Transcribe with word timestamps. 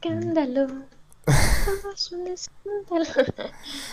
escándalo. 0.00 0.66
Es 1.94 2.12
un 2.12 2.28
escándalo. 2.28 3.50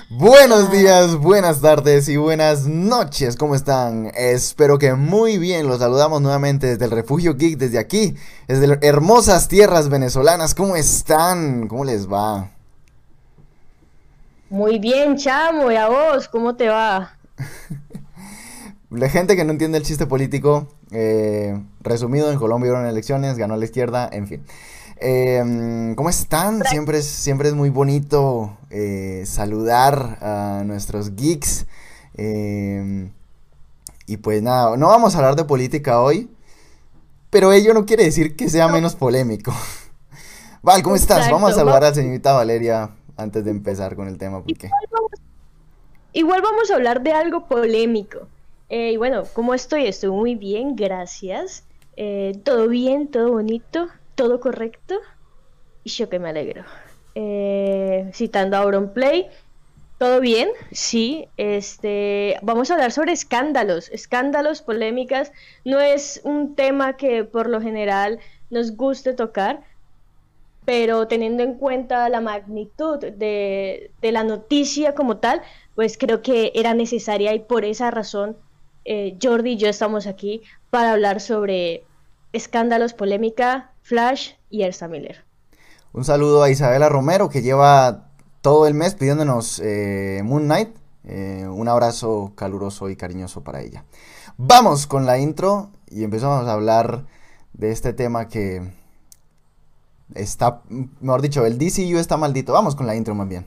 Buenos 0.10 0.72
días, 0.72 1.16
buenas 1.16 1.62
tardes 1.62 2.08
y 2.08 2.18
buenas 2.18 2.68
noches, 2.68 3.36
¿cómo 3.36 3.56
están? 3.56 4.12
Espero 4.16 4.78
que 4.78 4.94
muy 4.94 5.40
bien, 5.40 5.68
los 5.68 5.80
saludamos 5.80 6.22
nuevamente 6.22 6.68
desde 6.68 6.86
el 6.86 6.92
Refugio 6.92 7.36
Geek, 7.36 7.58
desde 7.58 7.80
aquí, 7.80 8.16
desde 8.48 8.78
hermosas 8.88 9.48
tierras 9.48 9.90
venezolanas, 9.90 10.54
¿cómo 10.54 10.76
están? 10.76 11.68
¿Cómo 11.68 11.84
les 11.84 12.08
va? 12.08 12.52
Muy 14.50 14.78
bien, 14.78 15.18
chamo, 15.18 15.72
¿y 15.72 15.76
a 15.76 15.88
vos? 15.88 16.28
¿Cómo 16.28 16.56
te 16.56 16.70
va? 16.70 17.18
La 18.92 19.10
gente 19.10 19.36
que 19.36 19.44
no 19.44 19.52
entiende 19.52 19.80
el 19.80 19.84
chiste 19.84 20.06
político, 20.06 20.68
eh, 20.92 21.60
resumido, 21.82 22.32
en 22.32 22.38
Colombia 22.38 22.72
hubo 22.72 22.86
elecciones, 22.86 23.38
ganó 23.38 23.58
la 23.58 23.66
izquierda, 23.66 24.08
en 24.12 24.28
fin. 24.28 24.46
Em, 24.98 25.94
¿Cómo 25.96 26.10
están? 26.10 26.64
Siempre 26.64 27.00
es, 27.00 27.06
siempre 27.06 27.50
es 27.50 27.54
muy 27.54 27.70
bonito 27.70 28.58
eh, 28.70 29.24
saludar 29.26 30.18
a 30.22 30.64
nuestros 30.66 31.16
geeks. 31.16 31.66
Em, 32.16 33.12
y 34.08 34.18
pues 34.18 34.42
nada, 34.42 34.78
no 34.78 34.88
vamos 34.88 35.16
a 35.16 35.18
hablar 35.18 35.36
de 35.36 35.44
política 35.44 36.02
hoy, 36.02 36.30
pero 37.30 37.52
ello 37.52 37.74
no 37.74 37.86
quiere 37.86 38.06
decir 38.06 38.36
que 38.36 38.50
sea 38.50 38.68
menos 38.70 38.96
polémico. 38.96 39.54
Val, 40.62 40.82
¿cómo 40.82 40.96
estás? 40.96 41.30
Vamos 41.30 41.52
a 41.52 41.56
saludar 41.56 41.84
a 41.84 41.90
la 41.90 41.94
señorita 41.94 42.34
Valeria 42.34 42.92
antes 43.18 43.44
de 43.44 43.52
empezar 43.52 43.96
con 43.96 44.08
el 44.08 44.18
tema. 44.18 44.42
Porque... 44.42 44.70
Igual, 46.14 46.42
vamos, 46.42 46.72
a 46.72 46.76
hablar 46.76 47.04
de 47.04 47.12
algo 47.12 47.48
polémico. 47.48 48.28
Eh, 48.70 48.94
y 48.94 48.98
bueno, 48.98 49.24
¿cómo 49.34 49.54
estoy? 49.54 49.86
Estoy 49.86 50.12
muy 50.12 50.36
bien, 50.36 50.76
gracias. 50.76 51.64
Eh, 51.98 52.40
todo 52.44 52.68
bien, 52.70 53.08
todo 53.10 53.32
bonito 53.32 53.90
todo 54.16 54.40
correcto 54.40 54.96
y 55.84 55.90
yo 55.90 56.10
que 56.10 56.20
me 56.20 56.30
alegro. 56.30 56.64
Eh, 57.16 58.10
citando 58.14 58.58
a 58.58 58.94
Play 58.94 59.30
todo 59.98 60.20
bien, 60.20 60.50
sí. 60.72 61.28
Este, 61.38 62.38
vamos 62.42 62.70
a 62.70 62.74
hablar 62.74 62.92
sobre 62.92 63.14
escándalos, 63.14 63.90
escándalos, 63.90 64.62
polémicas. 64.62 65.32
No 65.64 65.80
es 65.80 66.20
un 66.24 66.56
tema 66.56 66.98
que 66.98 67.24
por 67.24 67.50
lo 67.50 67.62
general 67.62 68.20
nos 68.50 68.76
guste 68.76 69.14
tocar, 69.14 69.64
pero 70.66 71.08
teniendo 71.08 71.44
en 71.44 71.56
cuenta 71.56 72.10
la 72.10 72.20
magnitud 72.22 73.00
de, 73.00 73.92
la 74.02 74.24
noticia 74.24 74.96
como 74.96 75.18
tal, 75.18 75.42
pues 75.76 75.98
creo 75.98 76.22
que 76.22 76.52
era 76.56 76.74
necesaria 76.74 77.34
y 77.34 77.40
por 77.40 77.64
esa 77.64 77.92
razón 77.92 78.38
eh, 78.84 79.18
Jordi 79.22 79.54
y 79.54 79.58
yo 79.58 79.70
estamos 79.70 80.08
aquí 80.08 80.42
para 80.70 80.92
hablar 80.92 81.22
sobre 81.22 81.84
escándalos, 82.34 82.94
polémica, 82.94 83.72
Flash 83.86 84.32
y 84.50 84.64
Ersa 84.64 84.88
Miller. 84.88 85.24
Un 85.94 86.04
saludo 86.04 86.42
a 86.42 86.50
Isabela 86.50 86.90
Romero 86.90 87.30
que 87.30 87.44
lleva 87.44 88.10
todo 88.42 88.66
el 88.66 88.74
mes 88.74 88.96
pidiéndonos 88.96 89.62
eh, 89.64 90.22
Moon 90.24 90.46
Knight. 90.46 90.76
Eh, 91.04 91.48
un 91.48 91.68
abrazo 91.68 92.34
caluroso 92.36 92.90
y 92.90 92.96
cariñoso 92.96 93.44
para 93.44 93.62
ella. 93.62 93.86
Vamos 94.38 94.88
con 94.88 95.06
la 95.06 95.20
intro 95.20 95.70
y 95.88 96.04
empezamos 96.04 96.48
a 96.48 96.54
hablar 96.54 97.06
de 97.54 97.72
este 97.72 97.94
tema 97.94 98.28
que 98.28 98.74
está, 100.16 100.64
mejor 101.00 101.22
dicho, 101.22 101.46
el 101.46 101.60
DCU 101.60 102.00
está 102.00 102.18
maldito. 102.18 102.54
Vamos 102.54 102.76
con 102.76 102.88
la 102.88 102.96
intro 102.96 103.14
más 103.14 103.30
bien. 103.30 103.46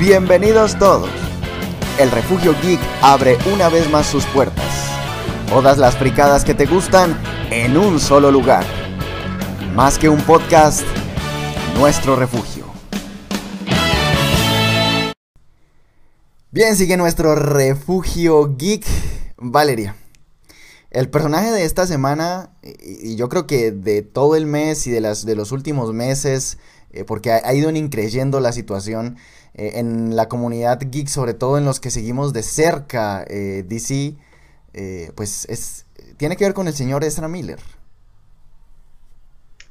Bienvenidos 0.00 0.78
todos. 0.78 1.10
El 1.98 2.10
Refugio 2.10 2.54
Geek 2.62 2.80
abre 3.02 3.36
una 3.52 3.68
vez 3.68 3.90
más 3.90 4.06
sus 4.06 4.24
puertas. 4.24 4.64
Todas 5.46 5.76
las 5.76 5.94
fricadas 5.94 6.42
que 6.42 6.54
te 6.54 6.64
gustan 6.64 7.20
en 7.50 7.76
un 7.76 8.00
solo 8.00 8.30
lugar. 8.30 8.64
Más 9.74 9.98
que 9.98 10.08
un 10.08 10.22
podcast, 10.22 10.86
nuestro 11.76 12.16
refugio. 12.16 12.64
Bien, 16.50 16.76
sigue 16.76 16.96
nuestro 16.96 17.34
refugio 17.34 18.56
geek, 18.56 18.86
Valeria. 19.36 19.96
El 20.90 21.10
personaje 21.10 21.50
de 21.50 21.64
esta 21.64 21.86
semana, 21.86 22.56
y 22.62 23.16
yo 23.16 23.28
creo 23.28 23.46
que 23.46 23.70
de 23.70 24.00
todo 24.00 24.34
el 24.34 24.46
mes 24.46 24.86
y 24.86 24.90
de, 24.90 25.02
los 25.02 25.52
últimos 25.52 25.92
meses, 25.92 26.56
eh, 26.90 27.04
porque 27.04 27.32
ha, 27.32 27.52
ido 27.52 27.68
increyendo 27.68 28.40
la 28.40 28.52
situación, 28.52 29.18
eh, 29.54 29.72
en 29.74 30.14
la 30.16 30.28
comunidad 30.28 30.78
geek, 30.80 31.08
sobre 31.08 31.34
todo 31.34 31.58
en 31.58 31.64
los 31.64 31.80
que 31.80 31.90
seguimos 31.90 32.32
de 32.32 32.42
cerca 32.42 33.24
eh, 33.28 33.64
DC, 33.66 34.14
eh, 34.74 35.12
pues 35.16 35.44
es, 35.48 35.86
tiene 36.16 36.36
que 36.36 36.44
ver 36.44 36.54
con 36.54 36.68
el 36.68 36.74
señor 36.74 37.02
Ezra 37.02 37.28
Miller. 37.28 37.58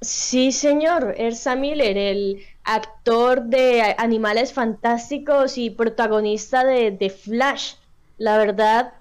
Sí, 0.02 0.52
señor, 0.52 1.14
Ezra 1.18 1.56
Miller, 1.56 1.98
el 1.98 2.42
actor 2.64 3.44
de 3.44 3.96
Animales 3.98 4.54
Fantásticos 4.54 5.58
y 5.58 5.70
protagonista 5.70 6.64
de, 6.64 6.92
de 6.92 7.10
Flash. 7.10 7.76
La 8.18 8.38
verdad, 8.38 8.94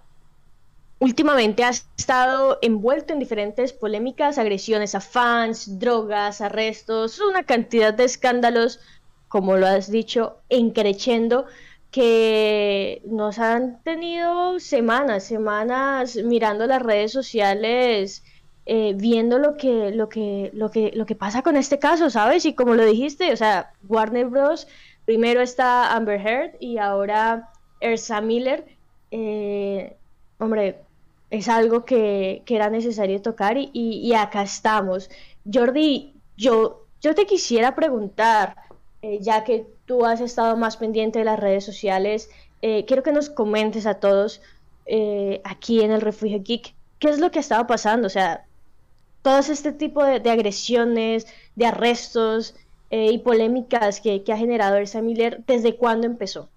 últimamente 1.00 1.64
ha 1.64 1.70
estado 1.70 2.58
envuelto 2.62 3.12
en 3.12 3.18
diferentes 3.18 3.72
polémicas, 3.72 4.38
agresiones 4.38 4.94
a 4.94 5.00
fans, 5.00 5.78
drogas, 5.78 6.40
arrestos, 6.40 7.20
una 7.20 7.44
cantidad 7.44 7.94
de 7.94 8.04
escándalos 8.04 8.80
como 9.28 9.56
lo 9.56 9.66
has 9.66 9.90
dicho, 9.90 10.38
encrechendo 10.48 11.46
que 11.90 13.02
nos 13.06 13.38
han 13.38 13.82
tenido 13.82 14.58
semanas, 14.60 15.24
semanas 15.24 16.16
mirando 16.16 16.66
las 16.66 16.82
redes 16.82 17.12
sociales, 17.12 18.22
eh, 18.66 18.92
viendo 18.94 19.38
lo 19.38 19.56
que, 19.56 19.90
lo 19.92 20.08
que, 20.08 20.50
lo 20.52 20.70
que, 20.70 20.92
lo 20.94 21.06
que 21.06 21.14
pasa 21.14 21.42
con 21.42 21.56
este 21.56 21.78
caso, 21.78 22.10
¿sabes? 22.10 22.44
Y 22.44 22.54
como 22.54 22.74
lo 22.74 22.84
dijiste, 22.84 23.32
o 23.32 23.36
sea, 23.36 23.72
Warner 23.88 24.26
Bros. 24.26 24.68
Primero 25.06 25.40
está 25.40 25.96
Amber 25.96 26.20
Heard 26.20 26.56
y 26.60 26.76
ahora 26.76 27.48
Ersa 27.80 28.20
Miller. 28.20 28.66
Eh, 29.10 29.96
hombre, 30.38 30.80
es 31.30 31.48
algo 31.48 31.86
que, 31.86 32.42
era 32.46 32.68
necesario 32.68 33.22
tocar 33.22 33.56
y, 33.56 33.70
y, 33.72 34.12
acá 34.14 34.42
estamos. 34.42 35.08
Jordi, 35.50 36.14
yo, 36.36 36.86
yo 37.00 37.14
te 37.14 37.24
quisiera 37.24 37.74
preguntar, 37.74 38.56
eh, 39.02 39.18
ya 39.20 39.44
que 39.44 39.66
tú 39.86 40.04
has 40.04 40.20
estado 40.20 40.56
más 40.56 40.76
pendiente 40.76 41.20
de 41.20 41.24
las 41.24 41.38
redes 41.38 41.64
sociales, 41.64 42.30
eh, 42.62 42.84
quiero 42.86 43.02
que 43.02 43.12
nos 43.12 43.30
comentes 43.30 43.86
a 43.86 43.94
todos 43.94 44.40
eh, 44.86 45.40
aquí 45.44 45.82
en 45.82 45.92
el 45.92 46.00
Refugio 46.00 46.42
Geek 46.42 46.74
qué 46.98 47.08
es 47.08 47.18
lo 47.20 47.30
que 47.30 47.38
estaba 47.38 47.66
pasando. 47.66 48.06
O 48.06 48.10
sea, 48.10 48.44
todo 49.22 49.38
este 49.38 49.72
tipo 49.72 50.04
de, 50.04 50.30
agresiones, 50.30 51.26
de 51.54 51.66
arrestos 51.66 52.54
y 52.90 53.18
polémicas 53.18 54.00
que, 54.00 54.24
ha 54.32 54.36
generado 54.36 54.76
Ersa 54.76 55.02
Miller, 55.02 55.44
¿desde 55.46 55.76
cuándo 55.76 56.06
empezó? 56.06 56.48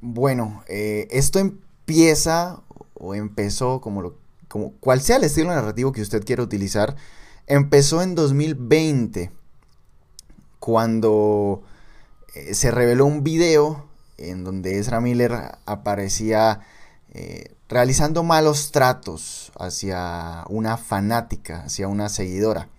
Bueno, 0.00 0.64
esto 0.66 1.38
empieza 1.38 2.60
o 2.94 3.14
empezó 3.14 3.80
como 3.80 4.02
lo 4.02 4.16
como 4.48 4.72
cual 4.78 5.00
sea 5.00 5.16
el 5.16 5.24
estilo 5.24 5.48
narrativo 5.48 5.90
que 5.90 6.00
usted 6.00 6.24
quiera 6.24 6.40
utilizar, 6.42 6.94
empezó 7.48 8.02
en 8.02 8.14
2020 8.14 9.32
cuando 10.64 11.62
eh, 12.34 12.54
se 12.54 12.70
reveló 12.70 13.04
un 13.04 13.22
video 13.22 13.84
en 14.16 14.44
donde 14.44 14.78
Ezra 14.78 14.98
Miller 15.02 15.58
aparecía 15.66 16.60
eh, 17.12 17.52
realizando 17.68 18.22
malos 18.22 18.72
tratos 18.72 19.52
hacia 19.58 20.42
una 20.48 20.78
fanática, 20.78 21.64
hacia 21.64 21.86
una 21.86 22.08
seguidora. 22.08 22.70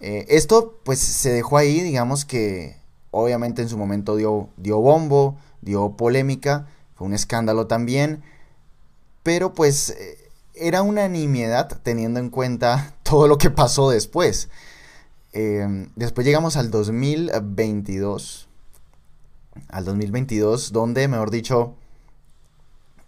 Eh, 0.00 0.24
esto 0.30 0.80
pues 0.84 0.98
se 1.00 1.32
dejó 1.34 1.58
ahí, 1.58 1.82
digamos 1.82 2.24
que 2.24 2.78
obviamente 3.10 3.60
en 3.60 3.68
su 3.68 3.76
momento 3.76 4.16
dio, 4.16 4.48
dio 4.56 4.78
bombo, 4.78 5.36
dio 5.60 5.98
polémica, 5.98 6.66
fue 6.94 7.08
un 7.08 7.12
escándalo 7.12 7.66
también, 7.66 8.22
pero 9.22 9.52
pues 9.52 9.94
era 10.54 10.80
una 10.80 11.08
nimiedad 11.08 11.78
teniendo 11.82 12.20
en 12.20 12.30
cuenta 12.30 12.94
todo 13.02 13.28
lo 13.28 13.36
que 13.36 13.50
pasó 13.50 13.90
después. 13.90 14.48
Em, 15.38 15.90
después 15.96 16.26
llegamos 16.26 16.56
al 16.56 16.70
2022. 16.70 18.48
Al 19.68 19.84
2022, 19.84 20.72
donde, 20.72 21.08
mejor 21.08 21.30
dicho, 21.30 21.74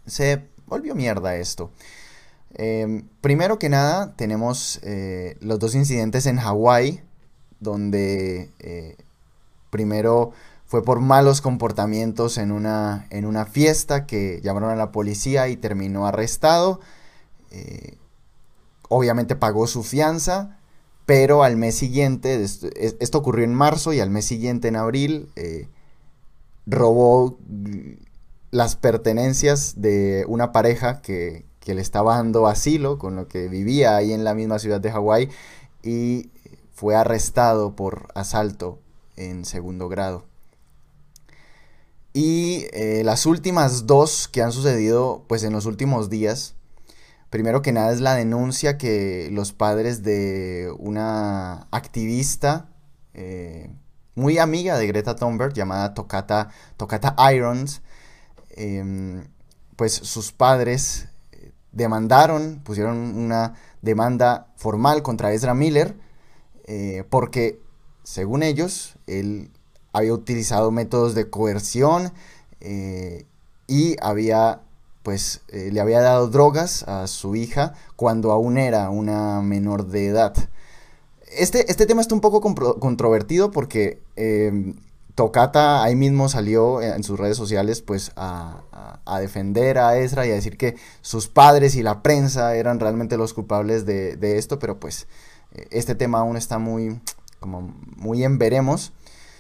se 0.05 0.45
volvió 0.67 0.95
mierda 0.95 1.37
esto. 1.37 1.71
Em, 2.53 3.09
primero 3.23 3.59
que 3.59 3.71
nada, 3.71 4.15
tenemos 4.15 4.79
eh, 4.83 5.39
los 5.41 5.59
dos 5.59 5.75
incidentes 5.75 6.27
en 6.27 6.37
Hawái, 6.37 7.01
donde 7.61 8.51
eh, 8.59 8.97
primero 9.71 10.33
fue 10.67 10.85
por 10.85 11.01
malos 11.01 11.41
comportamientos 11.41 12.37
en 12.37 12.53
una, 12.53 13.07
en 13.09 13.25
una 13.25 13.47
fiesta 13.47 14.05
que 14.05 14.43
llamaron 14.43 14.69
a 14.69 14.77
la 14.77 14.93
policía 14.93 15.49
y 15.49 15.57
terminó 15.57 16.07
arrestado. 16.07 16.81
Eh, 17.53 17.97
obviamente 18.91 19.35
pagó 19.35 19.67
su 19.67 19.83
fianza 19.83 20.57
pero 21.08 21.43
al 21.43 21.56
mes 21.56 21.75
siguiente, 21.75 22.44
esto 22.44 23.16
ocurrió 23.16 23.46
en 23.46 23.55
marzo 23.55 23.94
y 23.94 24.00
al 24.00 24.10
mes 24.10 24.26
siguiente, 24.26 24.69
en 24.69 24.76
abril, 24.76 25.31
eh, 25.37 25.66
robó 26.66 27.38
las 28.50 28.76
pertenencias 28.76 29.81
de 29.81 30.26
una 30.28 30.52
pareja 30.52 31.00
que, 31.00 31.46
que 31.60 31.72
le 31.72 31.81
estaba 31.81 32.16
dando 32.16 32.46
asilo, 32.46 32.99
con 32.99 33.16
lo 33.16 33.26
que 33.26 33.49
vivía 33.49 33.96
ahí 33.96 34.12
en 34.12 34.22
la 34.22 34.34
misma 34.34 34.58
ciudad 34.58 34.82
de 34.82 34.93
Hawái, 34.93 35.31
y 35.82 36.28
fue 36.75 36.94
arrestado 36.94 37.75
por 37.75 38.08
asalto 38.14 38.78
en 39.16 39.46
segundo 39.46 39.88
grado. 39.88 40.26
Y 42.12 42.66
eh, 42.75 43.00
las 43.02 43.25
últimas 43.25 43.87
dos 43.87 44.28
que 44.28 44.43
han 44.43 44.52
sucedido 44.52 45.25
pues 45.26 45.43
en 45.43 45.55
los 45.55 45.64
últimos 45.64 46.10
días, 46.10 46.55
primero 47.31 47.63
que 47.63 47.73
nada 47.73 47.93
es 47.93 48.01
la 48.01 48.15
denuncia 48.15 48.79
que 48.79 49.29
los 49.33 49.53
padres 49.53 50.03
de 50.03 50.73
una 50.79 51.67
activista 51.71 52.69
eh, 53.15 53.71
muy 54.15 54.39
amiga 54.39 54.77
de 54.77 54.87
Greta 54.87 55.17
Thunberg 55.17 55.53
llamada 55.53 55.95
Tocata, 55.95 56.49
Tocata 56.77 57.15
Irons, 57.33 57.83
em, 58.51 59.25
pues 59.77 59.93
sus 59.93 60.33
padres 60.33 61.09
eh, 61.33 61.53
demandaron, 61.73 62.61
pusieron 62.65 62.97
una 63.17 63.55
demanda 63.83 64.49
formal 64.57 65.03
contra 65.03 65.33
Ezra 65.33 65.55
Miller, 65.55 65.97
porque 67.09 67.63
según 68.09 68.43
ellos, 68.43 68.97
él 69.07 69.51
había 69.93 70.15
utilizado 70.15 70.71
métodos 70.71 71.15
de 71.15 71.29
coerción 71.29 72.13
eh, 72.61 73.27
y 73.67 73.97
había 74.01 74.63
pues 75.03 75.43
eh, 75.49 75.71
le 75.73 75.81
había 75.81 76.00
dado 76.00 76.29
drogas 76.29 76.83
a 76.85 77.06
su 77.06 77.37
hija 77.37 77.75
cuando 77.97 78.33
aún 78.33 78.59
era 78.59 78.91
una 78.91 79.41
menor 79.43 79.87
de 79.87 80.06
edad. 80.06 80.35
Este, 81.31 81.71
este 81.71 81.87
tema 81.87 82.00
está 82.00 82.15
un 82.15 82.21
poco 82.21 82.41
controvertido 82.41 83.50
porque 83.50 84.00
eh, 84.17 84.75
Tocata 85.15 85.83
ahí 85.83 85.97
mismo 85.97 86.29
salió 86.29 86.81
en 86.81 87.03
sus 87.03 87.19
redes 87.19 87.37
sociales 87.37 87.83
pues 87.83 88.12
a, 88.17 88.62
defender 89.21 89.79
a 89.79 89.99
Ezra 89.99 90.27
y 90.27 90.31
a 90.31 90.35
decir 90.35 90.56
que 90.56 90.77
sus 91.01 91.29
padres 91.29 91.75
y 91.75 91.83
la 91.83 92.03
prensa 92.03 92.55
eran 92.55 92.79
realmente 92.79 93.17
los 93.17 93.35
culpables 93.35 93.85
de, 93.85 94.17
de 94.17 94.39
esto, 94.39 94.59
pero 94.59 94.79
pues 94.79 95.09
este 95.71 95.94
tema 95.94 96.21
aún 96.21 96.37
está 96.37 96.59
muy, 96.59 97.01
como 97.41 97.75
muy 97.97 98.25
en 98.25 98.39
veremos. 98.39 98.93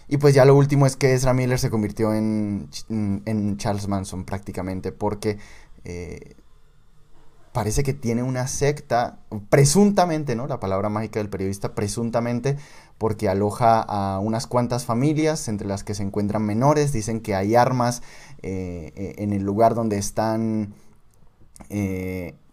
Y 0.08 0.16
pues 0.16 0.34
ya 0.34 0.46
lo 0.46 0.56
último 0.56 0.86
es 0.86 0.96
que 0.96 1.12
Ezra 1.12 1.34
Miller 1.34 1.58
se 1.58 1.68
convirtió 1.68 2.14
en, 2.14 2.68
Charles 3.58 3.88
Manson 3.88 4.24
prácticamente 4.24 4.90
porque 4.90 5.38
eh, 5.84 6.34
parece 7.52 7.82
que 7.82 7.92
tiene 7.92 8.22
una 8.22 8.48
secta, 8.48 9.18
presuntamente, 9.50 10.34
¿no? 10.34 10.46
La 10.46 10.60
palabra 10.60 10.88
mágica 10.88 11.20
del 11.20 11.28
periodista, 11.28 11.74
presuntamente, 11.74 12.56
porque 12.96 13.28
aloja 13.28 13.80
a 13.82 14.18
unas 14.18 14.46
cuantas 14.46 14.86
familias, 14.86 15.46
entre 15.48 15.68
las 15.68 15.84
que 15.84 15.94
se 15.94 16.04
encuentran 16.04 16.42
menores, 16.42 16.92
dicen 16.92 17.20
que 17.20 17.34
hay 17.34 17.54
armas 17.54 18.02
eh, 18.42 18.92
eh, 18.96 19.14
en 19.18 19.34
el 19.34 19.42
lugar 19.42 19.74
donde 19.74 19.98
están 19.98 20.74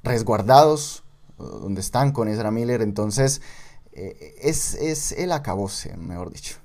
resguardados, 0.04 1.04
donde 1.38 1.80
están 1.80 2.12
con 2.12 2.28
Ezra 2.28 2.52
Miller, 2.52 2.82
entonces 2.82 3.42
es, 3.94 4.74
es 4.74 5.12
el 5.14 5.32
acabose, 5.32 5.96
mejor 5.96 6.34
dicho. 6.34 6.65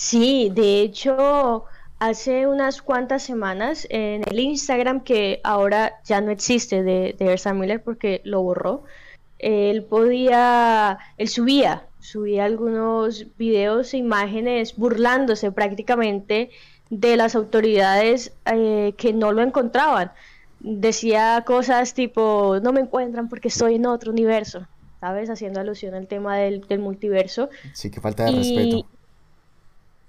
Sí, 0.00 0.50
de 0.54 0.80
hecho, 0.80 1.66
hace 1.98 2.46
unas 2.46 2.80
cuantas 2.80 3.22
semanas 3.22 3.86
en 3.90 4.22
el 4.30 4.40
Instagram, 4.40 5.02
que 5.02 5.42
ahora 5.44 6.00
ya 6.06 6.22
no 6.22 6.30
existe 6.30 6.82
de, 6.82 7.14
de 7.18 7.32
Ersa 7.32 7.52
Miller 7.52 7.82
porque 7.82 8.22
lo 8.24 8.40
borró, 8.40 8.84
él 9.38 9.84
podía, 9.84 10.98
él 11.18 11.28
subía, 11.28 11.84
subía 11.98 12.46
algunos 12.46 13.26
videos 13.36 13.92
e 13.92 13.98
imágenes 13.98 14.74
burlándose 14.74 15.52
prácticamente 15.52 16.48
de 16.88 17.16
las 17.18 17.34
autoridades 17.34 18.32
eh, 18.46 18.94
que 18.96 19.12
no 19.12 19.32
lo 19.32 19.42
encontraban. 19.42 20.12
Decía 20.60 21.44
cosas 21.46 21.92
tipo, 21.92 22.58
no 22.62 22.72
me 22.72 22.80
encuentran 22.80 23.28
porque 23.28 23.48
estoy 23.48 23.74
en 23.74 23.84
otro 23.84 24.12
universo, 24.12 24.66
¿sabes? 24.98 25.28
Haciendo 25.28 25.60
alusión 25.60 25.92
al 25.92 26.06
tema 26.06 26.38
del, 26.38 26.64
multiverso. 26.78 27.50
Sí, 27.74 27.90
que 27.90 28.00
falta 28.00 28.24
de 28.24 28.32
respeto. 28.32 28.86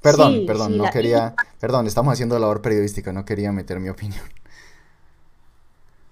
Perdón, 0.02 0.46
perdón, 0.48 0.78
no 0.78 0.90
quería, 0.90 1.36
perdón, 1.60 1.86
estamos 1.88 2.14
haciendo 2.14 2.38
labor 2.40 2.62
periodística, 2.62 3.14
no 3.14 3.24
quería 3.24 3.52
meter 3.52 3.80
mi 3.80 3.90
opinión. 3.90 4.24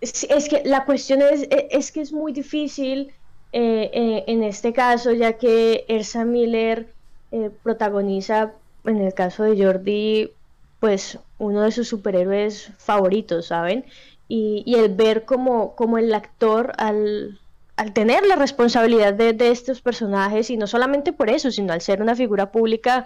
Es, 0.01 0.47
que 0.49 0.61
la 0.63 0.85
cuestión 0.85 1.21
es, 1.21 1.43
e, 1.43 1.67
es, 1.71 1.91
que 1.91 2.01
es 2.01 2.13
muy 2.13 2.31
difícil 2.31 3.11
eh, 3.51 3.89
eh, 3.93 4.23
en 4.27 4.43
este 4.43 4.73
caso, 4.73 5.11
ya 5.11 5.33
que 5.33 5.85
Ersa 5.87 6.23
Miller 6.23 6.93
eh, 7.31 7.49
protagoniza, 7.63 8.53
en 8.85 9.01
el 9.01 9.13
caso 9.13 9.43
de 9.43 9.61
Jordi, 9.61 10.31
pues 10.79 11.17
uno 11.37 11.61
de 11.61 11.71
sus 11.71 11.87
superhéroes 11.87 12.71
favoritos, 12.77 13.47
¿saben? 13.47 13.85
Y, 14.27 14.63
y 14.65 14.75
el 14.75 14.93
ver 14.93 15.25
como, 15.25 15.75
como 15.75 15.97
el 15.97 16.13
actor 16.13 16.73
al, 16.77 17.39
al 17.75 17.93
tener 17.93 18.25
la 18.25 18.35
responsabilidad 18.35 19.13
de, 19.13 19.33
de, 19.33 19.49
estos 19.49 19.81
personajes, 19.81 20.49
y 20.49 20.57
no 20.57 20.67
solamente 20.67 21.11
por 21.11 21.29
eso, 21.29 21.51
sino 21.51 21.73
al 21.73 21.81
ser 21.81 22.01
una 22.01 22.15
figura 22.15 22.51
pública 22.51 23.05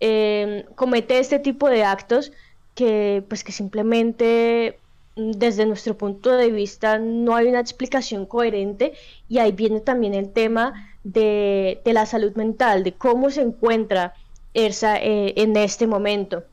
Em, 0.00 0.64
comete 0.74 1.18
este 1.18 1.38
tipo 1.38 1.70
de 1.70 1.84
actos 1.84 2.32
que 2.74 3.24
pues 3.28 3.42
que 3.42 3.52
simplemente 3.52 4.78
mm, 5.16 5.32
desde 5.32 5.64
nuestro 5.64 5.96
punto 5.96 6.32
de 6.32 6.50
vista 6.50 6.98
no 6.98 7.34
hay 7.34 7.46
una 7.48 7.60
explicación 7.60 8.26
coherente 8.26 8.92
y 9.28 9.38
ahí 9.38 9.52
viene 9.52 9.80
también 9.80 10.12
el 10.12 10.32
tema 10.32 10.74
de, 11.02 11.80
la 11.84 12.04
salud 12.04 12.34
mental, 12.34 12.84
de 12.84 12.92
cómo 12.92 13.30
se 13.30 13.42
encuentra 13.42 14.14
Ersa 14.52 14.98
eh, 14.98 15.34
en 15.36 15.56
este 15.56 15.86
momento. 15.86 16.44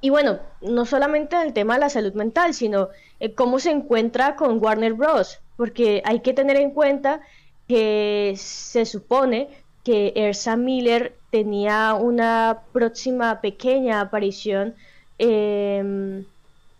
Y 0.00 0.10
bueno, 0.10 0.38
no 0.60 0.84
solamente 0.84 1.40
el 1.40 1.52
tema 1.52 1.74
de 1.74 1.80
la 1.80 1.90
salud 1.90 2.12
mental, 2.14 2.54
sino 2.54 2.88
eh, 3.20 3.34
cómo 3.34 3.58
se 3.58 3.70
encuentra 3.70 4.36
con 4.36 4.62
Warner 4.62 4.94
Bros. 4.94 5.40
Porque 5.56 6.02
hay 6.04 6.20
que 6.20 6.34
tener 6.34 6.56
en 6.56 6.70
cuenta 6.70 7.20
que 7.66 8.34
se 8.36 8.84
supone 8.84 9.48
que 9.88 10.12
Ersa 10.16 10.54
Miller 10.54 11.16
tenía 11.30 11.94
una 11.94 12.64
próxima 12.74 13.40
pequeña 13.40 14.02
aparición 14.02 14.74
em, 15.16 16.26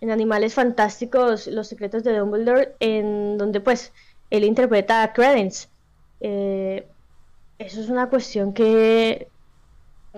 en 0.03 0.11
Animales 0.11 0.53
Fantásticos, 0.53 1.47
Los 1.47 1.69
Secretos 1.69 2.05
de 2.05 2.19
Dumbledore, 2.19 2.75
en 2.81 3.39
donde 3.39 3.63
pues 3.63 3.95
él 4.29 4.45
interpreta 4.45 5.03
a 5.03 5.15
Credence. 5.15 5.69
Eh, 6.21 6.87
eso 7.59 7.81
es 7.81 7.89
una 7.89 8.11
cuestión 8.11 8.53
que, 8.53 9.29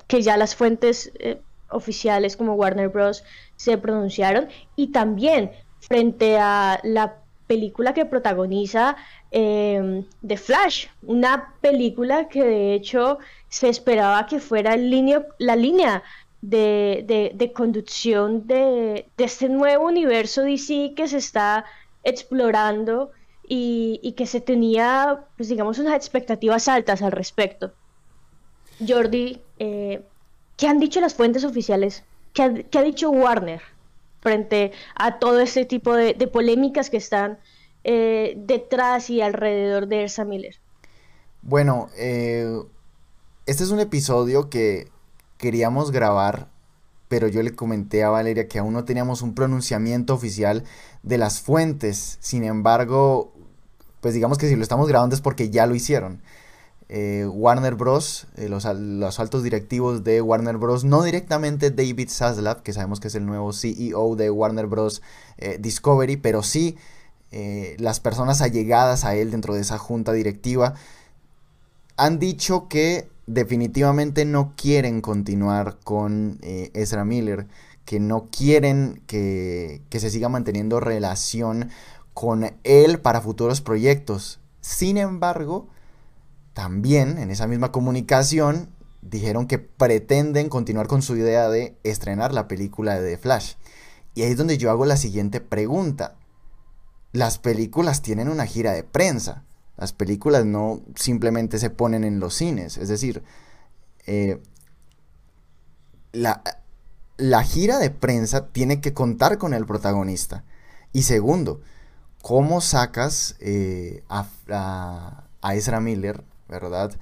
que 0.09 0.23
ya 0.23 0.37
las 0.37 0.57
fuentes 0.57 1.13
eh, 1.21 1.41
oficiales 1.69 2.37
como 2.37 2.55
Warner 2.55 2.89
Bros. 2.89 3.23
se 3.55 3.79
pronunciaron 3.79 4.49
y 4.75 4.89
también 4.89 5.53
frente 5.79 6.39
a 6.41 6.81
la 6.83 7.19
película 7.47 7.95
que 7.95 8.05
protagoniza 8.05 8.97
eh, 9.31 10.05
The 10.27 10.37
Flash, 10.37 10.87
una 11.03 11.55
película 11.61 12.29
que 12.29 12.43
de 12.43 12.75
hecho 12.75 13.19
se 13.49 13.69
esperaba 13.69 14.27
que 14.27 14.41
fuera 14.41 14.77
la 14.77 15.57
línea 15.57 16.03
de, 16.43 17.53
conducción 17.55 18.47
de, 18.47 19.07
este 19.19 19.49
nuevo 19.49 19.87
universo 19.87 20.43
DC 20.43 20.95
que 20.97 21.09
se 21.09 21.19
está 21.19 21.65
explorando 22.03 23.11
y, 23.47 24.15
que 24.17 24.27
se 24.27 24.41
tenía, 24.41 25.25
pues 25.37 25.49
digamos, 25.49 25.79
unas 25.79 25.95
expectativas 25.95 26.69
altas 26.69 27.03
al 27.03 27.13
respecto. 27.13 27.73
Jordi, 28.87 29.41
eh, 29.59 30.03
¿qué 30.57 30.69
han 30.69 30.79
dicho 30.79 31.01
las 31.01 31.15
fuentes 31.15 31.45
oficiales? 31.45 32.05
¿Qué 32.33 32.43
ha, 32.43 32.83
dicho 32.83 33.11
Warner 33.11 33.61
frente 34.21 34.71
a 34.95 35.19
todo 35.19 35.41
este 35.41 35.65
tipo 35.65 35.95
de, 35.95 36.15
polémicas 36.29 36.91
que 36.91 36.97
están 36.97 37.39
eh, 37.83 38.35
detrás 38.37 39.09
y 39.09 39.23
alrededor 39.23 39.87
de 39.87 40.03
Ersa 40.03 40.25
Miller? 40.25 40.57
Bueno, 41.43 41.89
eh, 41.97 42.63
este 43.47 43.65
es 43.65 43.71
un 43.71 43.81
episodio 43.81 44.51
que 44.51 44.89
queríamos 45.39 45.91
grabar, 45.91 46.49
pero 47.09 47.29
yo 47.29 47.43
le 47.43 47.55
comenté 47.55 48.05
a 48.05 48.11
Valeria 48.11 48.49
que 48.49 48.59
aún 48.59 48.75
no 48.75 48.85
teníamos 48.85 49.23
un 49.23 49.35
pronunciamiento 49.35 50.13
oficial 50.13 50.65
de 51.03 51.17
las 51.17 51.41
fuentes. 51.41 52.19
Sin 52.21 52.45
embargo, 52.45 53.33
pues 54.03 54.13
digamos 54.13 54.37
que 54.37 54.49
si 54.49 54.57
lo 54.57 54.63
estamos 54.63 54.87
grabando 54.87 55.15
es 55.15 55.23
porque 55.23 55.49
ya 55.49 55.67
lo 55.67 55.75
hicieron. 55.75 56.23
Eh, 56.91 57.25
Warner 57.27 57.77
Bros., 57.77 58.27
los, 58.37 58.67
altos 58.67 59.43
directivos 59.43 60.05
de 60.05 60.21
Warner 60.21 60.59
Bros., 60.59 60.85
no 60.85 61.03
directamente 61.03 61.71
David 61.71 62.11
Zaslav, 62.11 62.63
que 62.63 62.75
sabemos 62.75 63.01
que 63.01 63.09
es 63.09 63.15
el 63.15 63.25
nuevo 63.25 63.53
CEO 63.55 64.17
de 64.17 64.31
Warner 64.31 64.67
Bros. 64.67 65.01
Discovery, 65.59 66.19
pero 66.19 66.43
sí 66.43 66.77
las 67.79 68.01
personas 68.01 68.41
allegadas 68.41 69.05
a 69.05 69.15
él 69.15 69.31
dentro 69.31 69.55
de 69.55 69.61
esa 69.61 69.79
junta 69.79 70.13
directiva, 70.13 70.75
han 71.97 72.19
dicho 72.19 72.67
que 72.69 73.09
definitivamente 73.27 74.25
no 74.25 74.55
quieren 74.57 75.01
continuar 75.01 75.79
con 75.85 76.39
eh, 76.43 76.71
Ezra 76.75 77.05
Miller, 77.05 77.47
que 77.85 78.01
no 78.01 78.29
quieren 78.31 79.03
que, 79.07 79.83
se 79.91 80.11
siga 80.11 80.29
manteniendo 80.29 80.81
relación 80.81 81.71
con 82.15 82.53
él 82.65 83.01
para 83.01 83.21
futuros 83.21 83.61
proyectos. 83.61 84.41
Sin 84.61 84.97
embargo, 84.97 85.69
también 86.55 87.19
en 87.19 87.31
esa 87.31 87.47
misma 87.47 87.73
comunicación 87.73 88.71
dijeron 89.03 89.47
que 89.47 89.59
pretenden 89.59 90.49
continuar 90.49 90.87
con 90.87 91.03
su 91.03 91.17
idea 91.17 91.49
de 91.49 91.77
estrenar 91.85 92.33
la 92.35 92.49
película 92.49 93.01
de 93.01 93.11
The 93.11 93.19
Flash. 93.19 93.55
Y 94.15 94.23
ahí 94.23 94.33
es 94.33 94.37
donde 94.37 94.59
yo 94.59 94.71
hago 94.71 94.87
la 94.87 94.97
siguiente 94.97 95.41
pregunta. 95.41 96.17
Las 97.13 97.39
películas 97.39 98.03
tienen 98.03 98.29
una 98.29 98.47
gira 98.47 98.73
de 98.73 98.85
prensa. 98.85 99.45
Las 99.77 99.93
películas 99.93 100.45
no 100.45 100.83
simplemente 100.95 101.59
se 101.59 101.71
ponen 101.71 102.05
en 102.05 102.21
los 102.21 102.35
cines. 102.35 102.77
Es 102.77 102.89
decir, 102.89 103.23
eh, 104.07 104.41
la, 106.13 106.43
la 107.17 107.43
gira 107.43 107.79
de 107.79 107.91
prensa 107.91 108.49
tiene 108.49 108.81
que 108.81 108.95
contar 108.95 109.39
con 109.39 109.55
el 109.55 109.67
protagonista. 109.67 110.45
Y 110.93 111.03
segundo, 111.03 111.61
¿cómo 112.23 112.61
sacas 112.61 113.37
eh, 113.41 114.03
a, 114.09 114.27
a, 115.43 115.55
Ezra 115.55 115.81
Miller, 115.81 116.25
verdad? 116.49 116.93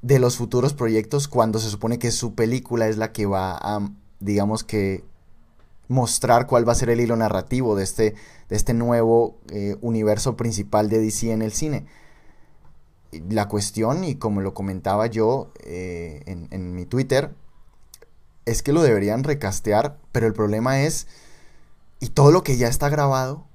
De 0.00 0.18
los 0.18 0.36
futuros 0.36 0.72
proyectos 0.72 1.28
cuando 1.28 1.58
se 1.58 1.70
supone 1.70 1.98
que 1.98 2.10
su 2.10 2.34
película 2.34 2.88
es 2.88 2.96
la 2.96 3.12
que 3.12 3.26
va 3.26 3.56
a, 3.56 3.88
digamos 4.18 4.64
que, 4.64 5.04
mostrar 5.92 6.46
cuál 6.46 6.66
va 6.66 6.72
a 6.72 6.76
ser 6.76 6.90
el 6.90 7.00
hilo 7.00 7.16
narrativo 7.16 7.76
de 7.76 7.84
este, 7.84 8.14
de 8.48 8.56
este 8.56 8.74
nuevo 8.74 9.36
eh, 9.50 9.76
universo 9.80 10.36
principal 10.36 10.88
de 10.88 10.98
DC 11.00 11.30
en 11.30 11.42
el 11.42 11.52
cine. 11.52 11.86
La 13.28 13.46
cuestión, 13.46 14.04
y 14.04 14.16
como 14.16 14.40
lo 14.40 14.54
comentaba 14.54 15.06
yo 15.06 15.52
eh, 15.64 16.22
en, 16.26 16.48
en 16.50 16.74
mi 16.74 16.86
Twitter, 16.86 17.34
es 18.46 18.62
que 18.62 18.72
lo 18.72 18.82
deberían 18.82 19.22
recastear, 19.22 19.98
pero 20.12 20.26
el 20.26 20.32
problema 20.32 20.80
es, 20.80 21.06
¿y 22.00 22.08
todo 22.08 22.32
lo 22.32 22.42
que 22.42 22.56
ya 22.56 22.68
está 22.68 22.88
grabado? 22.88 23.46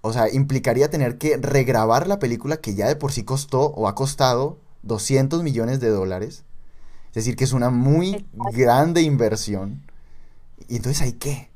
O 0.00 0.12
sea, 0.12 0.30
implicaría 0.32 0.90
tener 0.90 1.18
que 1.18 1.36
regrabar 1.38 2.06
la 2.06 2.18
película 2.18 2.58
que 2.58 2.74
ya 2.74 2.86
de 2.86 2.96
por 2.96 3.12
sí 3.12 3.24
costó 3.24 3.66
o 3.68 3.88
ha 3.88 3.94
costado 3.94 4.58
200 4.82 5.42
millones 5.42 5.80
de 5.80 5.88
dólares. 5.88 6.44
Es 7.08 7.14
decir, 7.14 7.36
que 7.36 7.44
es 7.44 7.52
una 7.52 7.70
muy 7.70 8.26
grande 8.52 9.02
inversión. 9.02 9.82
Y 10.68 10.76
entonces, 10.76 11.02
¿hay 11.02 11.12
qué? 11.14 11.50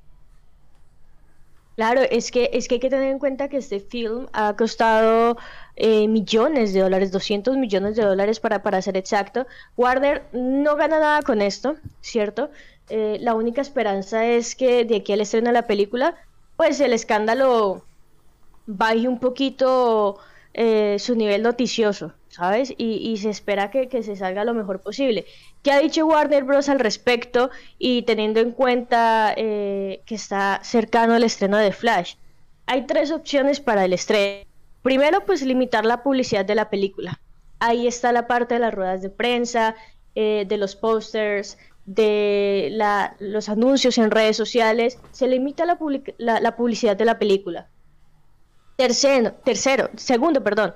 Claro, 1.79 2.03
es 2.03 2.33
que, 2.33 2.51
es 2.55 2.67
que 2.67 2.75
hay 2.75 2.81
que 2.81 2.91
tener 2.91 3.09
en 3.09 3.21
cuenta 3.21 3.49
que 3.49 3.59
este 3.59 3.79
film 3.79 4.27
ha 4.33 4.57
costado 4.57 5.37
eh, 5.77 6.09
millones 6.09 6.73
de 6.73 6.81
dólares, 6.81 7.13
200 7.13 7.57
millones 7.57 7.95
de 7.95 8.03
dólares 8.03 8.41
para, 8.41 8.65
para 8.65 8.83
ser 8.83 8.97
exacto. 8.97 9.47
Warner 9.77 10.25
no 10.33 10.75
gana 10.75 10.99
nada 10.99 11.23
con 11.23 11.41
esto, 11.41 11.77
¿cierto? 12.01 12.51
Eh, 12.89 13.19
la 13.21 13.35
única 13.37 13.61
esperanza 13.61 14.27
es 14.27 14.57
que 14.57 14.85
de 14.85 14.97
aquí 14.97 15.13
al 15.13 15.21
estreno 15.21 15.47
de 15.51 15.53
la 15.53 15.69
película, 15.69 16.17
pues 16.57 16.81
el 16.81 16.93
escándalo 16.93 17.85
baje 18.67 19.07
un 19.07 19.21
poquito 19.21 20.19
eh, 20.55 20.97
su 20.99 21.15
nivel 21.15 21.45
noticioso, 21.45 22.13
¿sabes? 22.29 22.75
Y, 22.77 23.17
se 23.19 23.31
espera 23.31 23.71
que, 23.71 23.89
se 24.03 24.17
salga 24.17 24.45
lo 24.45 24.55
mejor 24.55 24.81
posible. 24.81 25.27
¿Qué 25.63 25.73
ha 25.73 25.81
dicho 25.81 26.07
Warner 26.07 26.45
Bros. 26.45 26.69
al 26.69 26.79
respecto 26.79 27.51
y 27.79 28.03
teniendo 28.03 28.41
en 28.41 28.53
cuenta 28.53 29.33
que 29.37 30.03
está 30.09 30.61
cercano 30.63 31.17
el 31.17 31.25
estreno 31.25 31.57
de 31.59 31.73
Flash? 31.73 32.15
Hay 32.67 32.87
tres 32.87 33.11
opciones 33.11 33.61
para 33.61 33.85
el 33.85 33.95
estreno. 33.95 34.45
Primero, 34.83 35.25
pues 35.25 35.43
limitar 35.43 35.85
la 35.85 36.03
publicidad 36.03 36.45
de 36.45 36.55
la 36.55 36.71
película. 36.71 37.21
Ahí 37.61 37.87
está 37.87 38.13
la 38.13 38.27
parte 38.27 38.55
de 38.55 38.61
las 38.61 38.75
ruedas 38.75 39.03
de 39.03 39.11
prensa, 39.11 39.75
eh, 40.15 40.45
de 40.47 40.57
los 40.57 40.77
posters, 40.77 41.59
de 41.87 42.71
los 43.19 43.49
anuncios 43.49 43.99
en 43.99 44.11
redes 44.11 44.37
sociales. 44.37 44.99
Se 45.13 45.27
limita 45.27 45.65
la, 45.65 45.77
publicidad 46.57 46.97
de 46.97 47.05
la 47.05 47.19
película. 47.19 47.69
Tercero, 48.77 49.33
tercero, 49.45 49.91
segundo, 49.97 50.45
perdón, 50.45 50.75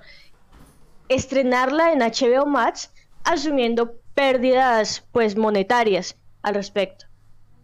estrenarla 1.15 1.93
en 1.93 2.01
HBO 2.01 2.47
Max 2.47 2.93
asumiendo 3.25 3.95
pérdidas 4.15 5.05
pues 5.13 5.37
monetarias 5.37 6.17
al 6.43 6.55
respecto 6.55 7.07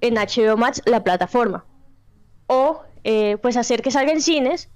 en 0.01 0.15
HBO 0.15 0.57
Max 0.57 0.83
la 0.87 1.03
plataforma 1.03 1.65
o 2.47 2.83
eh, 3.05 3.37
pues 3.43 3.57
hacer 3.57 3.83
que 3.83 3.91
salga 3.91 4.13
en 4.13 4.23
cines 4.23 4.71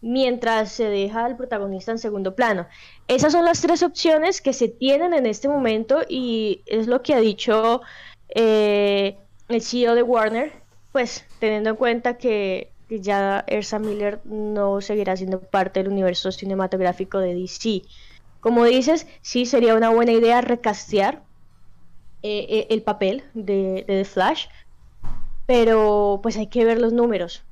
mientras 0.00 0.70
se 0.70 0.84
deja 0.84 1.24
al 1.24 1.36
protagonista 1.36 1.90
en 1.90 1.98
segundo 1.98 2.34
plano. 2.34 2.66
Esas 3.08 3.32
son 3.32 3.44
las 3.46 3.62
tres 3.62 3.82
opciones 3.82 4.42
que 4.42 4.52
se 4.52 4.68
tienen 4.68 5.14
en 5.14 5.24
este 5.24 5.48
momento 5.48 6.02
y 6.06 6.62
es 6.66 6.86
lo 6.86 7.02
que 7.02 7.14
ha 7.14 7.20
dicho 7.20 7.80
eh, 8.28 9.16
el 9.48 9.62
CEO 9.62 9.94
de 9.94 10.02
Warner, 10.02 10.52
pues 10.92 11.24
teniendo 11.38 11.70
en 11.70 11.76
cuenta 11.76 12.18
que, 12.18 12.70
ya 12.90 13.42
Ersa 13.48 13.80
Miller 13.80 14.20
no 14.24 14.80
seguirá 14.80 15.16
siendo 15.16 15.40
parte 15.40 15.82
del 15.82 15.90
universo 15.90 16.30
cinematográfico 16.30 17.18
de 17.18 17.34
DC. 17.34 17.82
Como 18.44 18.66
dices, 18.66 19.06
sí 19.22 19.46
sería 19.46 19.74
una 19.74 19.88
buena 19.88 20.12
idea 20.12 20.42
recastear 20.42 21.22
eh, 22.22 22.46
eh, 22.50 22.66
el 22.68 22.82
papel 22.82 23.24
de, 23.32 23.84
The 23.86 24.04
Flash, 24.04 24.48
pero 25.46 26.20
pues 26.22 26.36
hay 26.36 26.48
que 26.48 26.66
ver 26.66 26.78
los 26.78 26.92
números, 26.92 27.42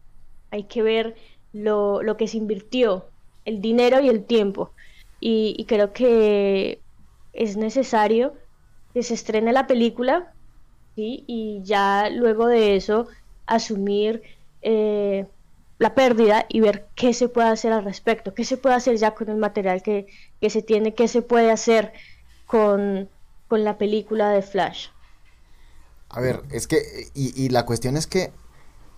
hay 0.51 0.65
que 0.65 0.83
ver 0.83 1.17
lo, 1.55 2.03
lo 2.03 2.19
que 2.19 2.29
se 2.29 2.37
invirtió, 2.37 3.09
el 3.47 3.63
dinero 3.63 4.03
y 4.03 4.11
el 4.11 4.27
tiempo. 4.27 4.75
Y, 5.19 5.65
creo 5.67 5.95
que 5.95 6.83
es 7.33 7.57
necesario 7.57 8.35
que 8.93 9.03
se 9.03 9.15
estrene 9.15 9.55
la 9.55 9.67
película 9.67 10.35
y 10.95 11.63
ya 11.65 12.11
luego 12.11 12.49
de 12.49 12.77
eso 12.77 13.09
asumir 13.47 14.21
eh, 14.61 15.25
la 15.83 15.97
pérdida 15.97 16.47
y 16.49 16.61
ver 16.61 16.87
qué 16.95 17.13
se 17.13 17.29
puede 17.29 17.49
hacer 17.49 17.73
al 17.73 17.85
respecto, 17.85 18.35
qué 18.35 18.45
se 18.45 18.57
puede 18.57 18.77
hacer 18.77 18.97
ya 18.97 19.17
con 19.17 19.29
el 19.29 19.37
material 19.37 19.83
que, 19.83 20.07
que 20.41 20.49
se 20.49 20.63
tiene, 20.63 20.95
qué 20.95 21.09
se 21.09 21.23
puede 21.23 21.51
hacer 21.51 21.93
con, 22.47 23.09
con, 23.49 23.65
la 23.65 23.79
película 23.79 24.31
de 24.31 24.43
Flash. 24.43 24.91
A 26.09 26.21
ver, 26.21 26.43
es 26.53 26.69
que, 26.69 27.09
y, 27.15 27.33
y 27.43 27.49
la 27.49 27.67
cuestión 27.67 27.97
es 27.97 28.07
que 28.07 28.31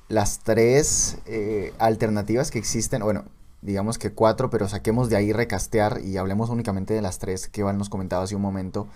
las 0.09 0.41
tres 0.41 1.17
eh, 1.25 1.73
alternativas 1.79 2.51
que 2.51 2.59
existen, 2.59 3.03
bueno, 3.03 3.25
digamos 3.63 3.97
que 3.97 4.13
cuatro, 4.13 4.51
pero 4.51 4.69
saquemos 4.69 5.09
de 5.09 5.17
ahí 5.17 5.33
recastear 5.33 6.03
y 6.05 6.19
hablemos 6.19 6.51
únicamente 6.51 6.93
de 6.93 7.01
las 7.01 7.19
tres 7.19 7.49
que 7.49 7.63
Iván 7.63 7.79
nos 7.79 7.89
comentaba 7.89 8.25
hace 8.25 8.37
un 8.37 8.43
momento. 8.43 8.89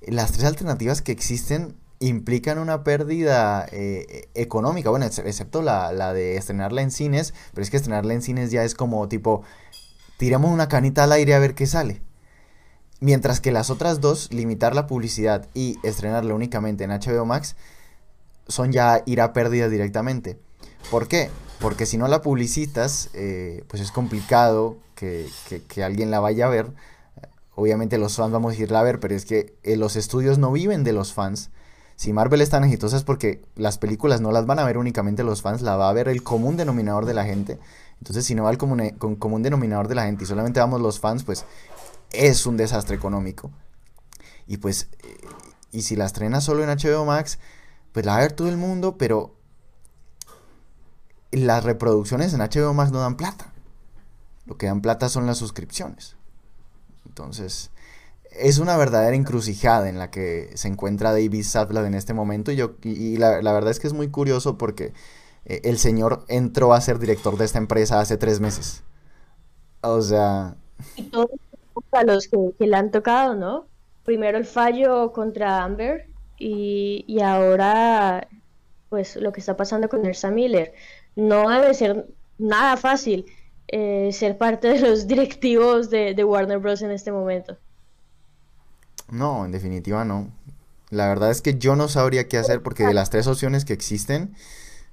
Las 0.00 0.32
tres 0.32 0.44
alternativas 0.44 1.02
que 1.02 1.12
existen 1.12 1.76
implican 2.02 2.58
una 2.58 2.84
pérdida 2.84 3.66
eh, 3.72 4.28
económica, 4.34 4.90
bueno, 4.90 5.06
excepto 5.06 5.62
la, 5.62 5.92
la, 5.92 6.12
de 6.12 6.36
estrenarla 6.36 6.82
en 6.82 6.90
cines, 6.90 7.32
pero 7.52 7.62
es 7.62 7.70
que 7.70 7.76
estrenarla 7.76 8.14
en 8.14 8.22
cines 8.22 8.50
ya 8.50 8.64
es 8.64 8.74
como 8.74 9.08
tipo, 9.08 9.42
tiramos 10.18 10.50
una 10.50 10.68
canita 10.68 11.04
al 11.04 11.12
aire 11.12 11.34
a 11.34 11.38
ver 11.38 11.54
qué 11.54 11.66
sale. 11.66 12.02
Mientras 13.00 13.40
que 13.40 13.50
las 13.50 13.70
otras 13.70 14.00
dos, 14.00 14.32
limitar 14.32 14.74
la 14.74 14.86
publicidad 14.86 15.48
y 15.54 15.76
estrenarla 15.82 16.34
únicamente 16.34 16.84
en 16.84 16.90
HBO 16.90 17.24
Max, 17.24 17.56
son 18.46 18.72
ya 18.72 19.02
ir 19.06 19.20
a 19.20 19.32
pérdida 19.32 19.68
directamente. 19.68 20.38
¿Por 20.90 21.08
qué? 21.08 21.30
Porque 21.60 21.86
si 21.86 21.96
no 21.96 22.08
la 22.08 22.22
publicitas, 22.22 23.10
eh, 23.14 23.64
pues 23.68 23.82
es 23.82 23.90
complicado 23.90 24.76
que, 24.94 25.28
alguien 25.84 26.10
la 26.10 26.20
vaya 26.20 26.46
a 26.46 26.50
ver. 26.50 26.72
Obviamente 27.54 27.98
los 27.98 28.16
fans 28.16 28.32
vamos 28.32 28.54
a 28.54 28.62
irla 28.62 28.80
a 28.80 28.84
ver, 28.84 29.00
pero 29.00 29.14
es 29.14 29.24
que 29.24 29.54
eh, 29.62 29.76
los 29.76 29.96
estudios 29.96 30.38
no 30.38 30.52
viven 30.52 30.84
de 30.84 30.92
los 30.92 31.12
fans. 31.12 31.50
Si 32.02 32.12
Marvel 32.12 32.40
es 32.40 32.50
tan 32.50 32.64
exitosa 32.64 32.96
es 32.96 33.04
porque 33.04 33.44
las 33.54 33.78
películas 33.78 34.20
no 34.20 34.32
las 34.32 34.44
van 34.44 34.58
a 34.58 34.64
ver 34.64 34.76
únicamente 34.76 35.22
los 35.22 35.40
fans, 35.40 35.62
la 35.62 35.76
va 35.76 35.88
a 35.88 35.92
ver 35.92 36.08
el 36.08 36.24
común 36.24 36.56
denominador 36.56 37.06
de 37.06 37.14
la 37.14 37.24
gente. 37.24 37.60
Entonces, 37.98 38.24
si 38.24 38.34
no 38.34 38.42
va 38.42 38.50
el 38.50 38.58
común, 38.58 38.90
con 38.98 39.14
común 39.14 39.44
denominador 39.44 39.86
de 39.86 39.94
la 39.94 40.02
gente 40.06 40.24
y 40.24 40.26
solamente 40.26 40.58
vamos 40.58 40.80
los 40.80 40.98
fans, 40.98 41.22
pues 41.22 41.44
es 42.10 42.44
un 42.44 42.56
desastre 42.56 42.96
económico. 42.96 43.52
Y 44.48 44.56
pues, 44.56 44.88
eh, 45.04 45.16
y 45.70 45.82
si 45.82 45.94
la 45.94 46.06
estrena 46.06 46.40
solo 46.40 46.64
en 46.64 46.70
HBO 46.70 47.04
Max, 47.04 47.38
pues 47.92 48.04
la 48.04 48.14
va 48.14 48.18
a 48.18 48.22
ver 48.22 48.32
todo 48.32 48.48
el 48.48 48.56
mundo, 48.56 48.98
pero 48.98 49.36
las 51.30 51.62
reproducciones 51.62 52.34
en 52.34 52.40
HBO 52.40 52.74
Max 52.74 52.90
no 52.90 52.98
dan 52.98 53.16
plata. 53.16 53.52
Lo 54.46 54.58
que 54.58 54.66
dan 54.66 54.80
plata 54.80 55.08
son 55.08 55.24
las 55.24 55.38
suscripciones. 55.38 56.16
Entonces, 57.06 57.70
es 58.36 58.58
una 58.58 58.76
verdadera 58.76 59.16
encrucijada 59.16 59.88
en 59.88 59.98
la 59.98 60.10
que 60.10 60.50
se 60.54 60.68
encuentra 60.68 61.12
David 61.12 61.44
Zaslav 61.44 61.84
en 61.84 61.94
este 61.94 62.14
momento. 62.14 62.52
Y, 62.52 62.56
yo, 62.56 62.76
y, 62.82 63.16
la, 63.16 63.40
verdad 63.40 63.70
es 63.70 63.80
que 63.80 63.86
es 63.86 63.92
muy 63.92 64.08
curioso 64.08 64.58
porque 64.58 64.92
eh, 65.44 65.60
el 65.64 65.78
señor 65.78 66.24
entró 66.28 66.72
a 66.72 66.80
ser 66.80 66.98
director 66.98 67.36
de 67.36 67.44
esta 67.44 67.58
empresa 67.58 68.00
hace 68.00 68.16
tres 68.16 68.40
meses. 68.40 68.82
O 69.80 70.00
sea... 70.02 70.56
Y 70.96 71.04
todos 71.04 71.30
los 72.04 72.28
que, 72.28 72.38
que 72.58 72.66
le 72.66 72.76
han 72.76 72.90
tocado, 72.90 73.34
¿no? 73.34 73.66
Primero 74.04 74.38
el 74.38 74.44
fallo 74.44 75.12
contra 75.12 75.62
Amber 75.62 76.06
y, 76.44 77.20
ahora, 77.22 78.26
pues 78.88 79.16
lo 79.16 79.32
que 79.32 79.40
está 79.40 79.56
pasando 79.56 79.88
con 79.88 80.04
Ersa 80.04 80.30
Miller, 80.30 80.74
no 81.14 81.48
debe 81.48 81.72
ser 81.74 82.06
nada 82.38 82.76
fácil 82.76 83.26
eh, 83.68 84.10
ser 84.12 84.38
parte 84.38 84.68
de 84.68 84.80
los 84.80 85.06
directivos 85.06 85.88
de, 85.90 86.24
Warner 86.24 86.58
Bros. 86.58 86.82
en 86.82 86.90
este 86.90 87.12
momento. 87.12 87.56
No, 89.12 89.44
en 89.44 89.52
definitiva 89.52 90.04
no. 90.04 90.32
La 90.90 91.06
verdad 91.06 91.30
es 91.30 91.40
que 91.40 91.56
yo 91.56 91.76
no 91.76 91.86
sabría 91.86 92.26
qué 92.26 92.36
hacer 92.36 92.62
porque 92.62 92.84
de 92.84 92.94
las 92.94 93.10
tres 93.10 93.28
opciones 93.28 93.64
que 93.64 93.72
existen, 93.72 94.34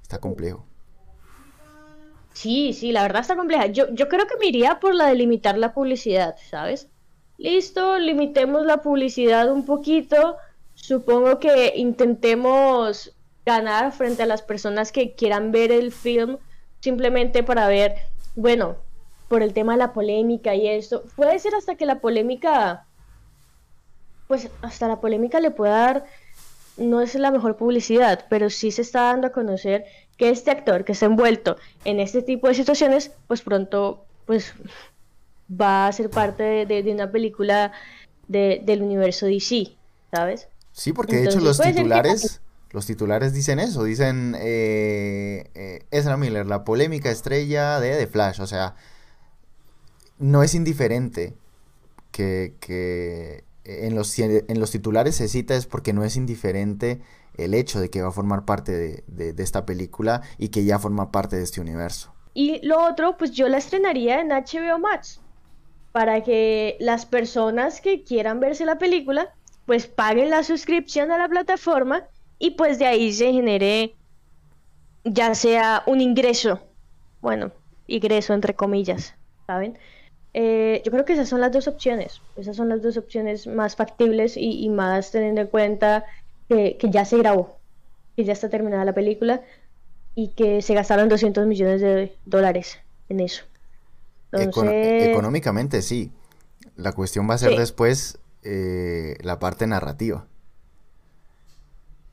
está 0.00 0.18
complejo. 0.18 0.64
Sí, 2.32 2.72
sí, 2.72 2.92
la 2.92 3.02
verdad 3.02 3.22
está 3.22 3.34
compleja. 3.34 3.66
Yo, 3.66 3.92
yo 3.92 4.08
creo 4.08 4.26
que 4.28 4.36
me 4.38 4.46
iría 4.46 4.78
por 4.78 4.94
la 4.94 5.08
de 5.08 5.16
limitar 5.16 5.58
la 5.58 5.74
publicidad, 5.74 6.36
¿sabes? 6.48 6.88
listo, 7.40 7.98
limitemos 7.98 8.66
la 8.66 8.82
publicidad 8.82 9.50
un 9.50 9.64
poquito, 9.64 10.36
supongo 10.74 11.40
que 11.40 11.72
intentemos 11.74 13.14
ganar 13.46 13.92
frente 13.92 14.22
a 14.22 14.26
las 14.26 14.42
personas 14.42 14.92
que 14.92 15.14
quieran 15.14 15.50
ver 15.50 15.72
el 15.72 15.90
film 15.90 16.36
simplemente 16.80 17.42
para 17.42 17.66
ver, 17.66 17.94
bueno, 18.36 18.76
por 19.28 19.42
el 19.42 19.54
tema 19.54 19.72
de 19.72 19.78
la 19.78 19.92
polémica 19.94 20.54
y 20.54 20.68
esto, 20.68 21.02
puede 21.16 21.38
ser 21.38 21.54
hasta 21.54 21.76
que 21.76 21.86
la 21.86 22.00
polémica, 22.00 22.86
pues 24.30 24.48
hasta 24.62 24.86
la 24.86 25.00
polémica 25.00 25.40
le 25.40 25.50
pueda 25.50 25.76
dar, 25.76 26.04
no 26.76 27.00
es 27.00 27.16
la 27.16 27.32
mejor 27.32 27.56
publicidad, 27.56 28.26
pero 28.30 28.48
sí 28.48 28.70
se 28.70 28.82
está 28.82 29.02
dando 29.02 29.26
a 29.26 29.32
conocer 29.32 29.86
que 30.16 30.30
este 30.30 30.52
actor 30.52 30.84
que 30.84 30.92
está 30.92 31.06
envuelto 31.06 31.56
en 31.84 31.98
este 31.98 32.22
tipo 32.22 32.46
de 32.46 32.54
situaciones, 32.54 33.10
pues 33.26 33.42
pronto, 33.42 34.04
pues 34.26 34.54
va 35.50 35.88
a 35.88 35.92
ser 35.92 36.10
parte 36.10 36.64
de, 36.64 36.92
una 36.92 37.10
película 37.10 37.72
del 38.28 38.82
universo 38.82 39.26
DC, 39.26 39.72
¿sabes? 40.12 40.46
Sí, 40.70 40.92
porque 40.92 41.16
de 41.16 41.24
hecho 41.24 41.40
los 41.40 41.58
titulares, 41.58 42.40
los 42.70 42.86
titulares 42.86 43.32
dicen 43.32 43.58
eso, 43.58 43.82
dicen 43.82 44.36
eh, 44.38 45.50
eh, 45.56 45.86
Ezra 45.90 46.16
Miller, 46.16 46.46
la 46.46 46.62
polémica 46.62 47.10
estrella 47.10 47.80
de 47.80 47.96
The 47.96 48.06
Flash, 48.06 48.40
o 48.40 48.46
sea, 48.46 48.76
no 50.20 50.44
es 50.44 50.54
indiferente 50.54 51.34
que, 52.12 52.54
que 52.60 53.42
en, 53.86 53.94
los, 53.94 54.18
en 54.18 54.60
los 54.60 54.70
titulares 54.70 55.16
se 55.16 55.28
cita 55.28 55.54
es 55.54 55.66
porque 55.66 55.92
no 55.92 56.04
es 56.04 56.16
indiferente 56.16 57.00
el 57.36 57.54
hecho 57.54 57.80
de 57.80 57.90
que 57.90 58.02
va 58.02 58.08
a 58.08 58.12
formar 58.12 58.44
parte 58.44 59.02
de, 59.06 59.34
esta 59.42 59.64
película 59.64 60.22
y 60.38 60.48
que 60.48 60.64
ya 60.64 60.78
forma 60.78 61.10
parte 61.10 61.36
de 61.36 61.42
este 61.42 61.60
universo. 61.60 62.12
Y 62.34 62.64
lo 62.66 62.84
otro, 62.84 63.16
pues 63.16 63.32
yo 63.32 63.48
la 63.48 63.58
estrenaría 63.58 64.20
en 64.20 64.28
HBO 64.28 64.78
Max 64.78 65.20
para 65.92 66.22
que 66.22 66.76
las 66.80 67.06
personas 67.06 67.80
que 67.80 68.04
quieran 68.04 68.40
verse 68.40 68.64
la 68.64 68.78
película, 68.78 69.34
pues 69.66 69.86
paguen 69.86 70.30
la 70.30 70.44
suscripción 70.44 71.10
a 71.10 71.18
la 71.18 71.28
plataforma 71.28 72.04
y 72.38 72.52
pues 72.52 72.78
de 72.78 72.86
ahí 72.86 73.12
se 73.12 73.32
genere 73.32 73.94
ya 75.04 75.34
sea 75.34 75.82
un 75.86 76.00
ingreso, 76.00 76.60
bueno, 77.20 77.52
ingreso 77.86 78.34
entre 78.34 78.54
comillas, 78.54 79.14
¿saben? 79.46 79.78
Eh, 80.32 80.82
yo 80.84 80.92
creo 80.92 81.04
que 81.04 81.14
esas 81.14 81.28
son 81.28 81.40
las 81.40 81.52
dos 81.52 81.66
opciones, 81.66 82.20
esas 82.36 82.56
son 82.56 82.68
las 82.68 82.82
dos 82.82 82.96
opciones 82.96 83.46
más 83.46 83.74
factibles 83.74 84.36
y, 84.36 84.68
más 84.68 85.10
teniendo 85.10 85.40
en 85.40 85.48
cuenta 85.48 86.04
que, 86.48 86.76
que, 86.78 86.90
ya 86.90 87.04
se 87.04 87.18
grabó, 87.18 87.58
que 88.16 88.24
ya 88.24 88.32
está 88.32 88.48
terminada 88.48 88.84
la 88.84 88.94
película 88.94 89.42
y 90.14 90.28
que 90.28 90.62
se 90.62 90.74
gastaron 90.74 91.08
200 91.08 91.46
millones 91.46 91.80
de 91.80 92.14
dólares 92.26 92.78
en 93.08 93.20
eso 93.20 93.42
económicamente 94.32 95.82
sí. 95.82 96.12
La 96.76 96.92
cuestión 96.92 97.28
va 97.28 97.34
a 97.34 97.38
ser 97.38 97.58
después 97.58 98.18
eh, 98.42 99.16
la 99.22 99.38
parte 99.38 99.66
narrativa. 99.66 100.26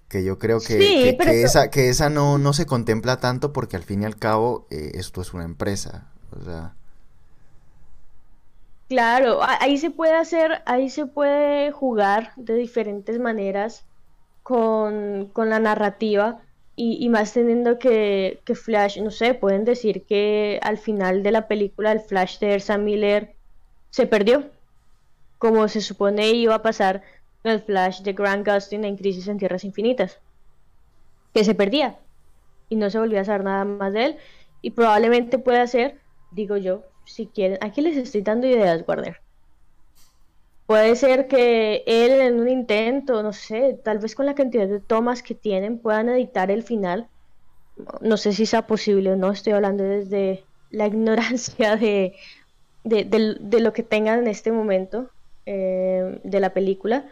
Que 0.10 0.24
yo 0.24 0.40
creo 0.40 0.60
que, 0.60 1.18
que, 1.20 1.44
esa, 1.44 1.70
que 1.70 1.90
esa 1.90 2.10
no, 2.10 2.38
no 2.38 2.54
se 2.54 2.66
contempla 2.66 3.18
tanto 3.20 3.52
porque 3.52 3.76
al 3.76 3.84
fin 3.84 4.04
y 4.04 4.06
al 4.06 4.18
cabo 4.18 4.66
eh, 4.70 4.92
esto 4.96 5.22
es 5.22 5.34
una 5.34 5.44
empresa. 5.44 6.12
O 6.32 6.44
sea... 6.44 6.76
Claro, 8.89 9.39
ahí 9.41 9.77
se 9.77 9.91
puede 9.91 10.15
hacer, 10.15 10.62
ahí 10.65 10.89
se 10.89 11.06
puede 11.06 11.72
jugar 11.72 12.32
de 12.38 12.56
diferentes 12.56 13.20
maneras 13.20 13.86
con, 14.44 15.29
con 15.34 15.50
la 15.50 15.60
narrativa 15.60 16.41
y, 16.79 17.10
más 17.10 17.34
teniendo 17.34 17.79
que, 17.79 18.39
Flash, 18.53 19.01
no 19.01 19.10
sé, 19.10 19.34
pueden 19.34 19.65
decir 19.65 20.06
que 20.06 20.60
al 20.62 20.77
final 20.77 21.24
de 21.24 21.32
la 21.32 21.48
película 21.48 21.91
el 21.91 22.01
Flash 22.01 22.38
de 22.38 22.53
Ersa 22.53 22.77
Miller 22.77 23.34
se 23.89 24.06
perdió, 24.06 24.46
como 25.39 25.67
se 25.67 25.82
supone 25.82 26.29
iba 26.29 26.53
a 26.53 26.62
pasar 26.62 27.01
con 27.41 27.51
el 27.51 27.62
Flash 27.62 28.03
de 28.03 28.13
Grant 28.13 28.48
Gustin 28.48 28.86
en 28.86 28.96
Crisis 28.96 29.27
en 29.27 29.39
Tierras 29.39 29.63
Infinitas, 29.63 30.20
que 31.34 31.44
se 31.44 31.56
perdía 31.56 31.98
y 32.70 32.75
no 32.75 32.91
se 32.91 33.00
volvía 33.00 33.22
a 33.22 33.25
saber 33.25 33.44
nada 33.44 33.65
más 33.65 33.91
de 33.91 34.06
él 34.06 34.17
y 34.62 34.70
probablemente 34.70 35.39
pueda 35.39 35.65
ser, 35.65 36.00
digo 36.30 36.58
yo, 36.58 36.84
si 37.08 37.28
quieren, 37.28 37.58
aquí 37.62 37.82
les 37.82 37.98
estoy 37.98 38.22
dando 38.22 38.48
ideas, 38.48 38.84
Warner 38.88 39.17
Puede 40.67 40.98
ser 40.98 41.28
que 41.28 41.84
él 41.88 42.20
en 42.20 42.39
un 42.41 42.50
intento, 42.50 43.24
no 43.24 43.32
sé, 43.32 43.80
tal 43.86 44.00
vez 44.00 44.15
con 44.15 44.26
la 44.26 44.36
cantidad 44.36 44.67
de 44.67 44.82
tomas 44.82 45.24
que 45.24 45.34
tienen, 45.34 45.80
puedan 45.80 46.10
editar 46.10 46.52
el 46.52 46.62
final. 46.62 47.08
No 48.02 48.17
sé 48.17 48.34
si 48.34 48.46
sea 48.46 48.67
posible 48.67 49.13
o 49.13 49.15
no, 49.15 49.32
estoy 49.32 49.54
hablando 49.54 49.86
desde 49.86 50.43
la 50.70 50.88
ignorancia 50.88 51.78
de, 51.78 52.15
de, 52.84 53.60
lo 53.62 53.72
que 53.72 53.84
tengan 53.84 54.20
en 54.20 54.28
este 54.28 54.52
momento 54.52 55.10
eh, 55.46 56.20
de 56.26 56.39
la 56.41 56.54
película. 56.54 57.06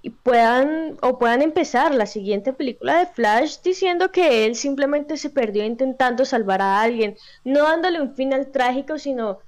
Y 0.00 0.10
puedan, 0.10 0.96
o 1.02 1.18
puedan 1.18 1.42
empezar 1.42 1.94
la 1.94 2.06
siguiente 2.06 2.52
película 2.52 2.98
de 2.98 3.06
Flash 3.06 3.58
diciendo 3.62 4.12
que 4.12 4.46
él 4.46 4.54
simplemente 4.54 5.16
se 5.16 5.28
perdió 5.28 5.64
intentando 5.64 6.24
salvar 6.24 6.62
a 6.62 6.80
alguien, 6.80 7.16
no 7.44 7.64
dándole 7.64 8.00
un 8.00 8.14
final 8.14 8.48
trágico, 8.52 8.98
sino 8.98 9.38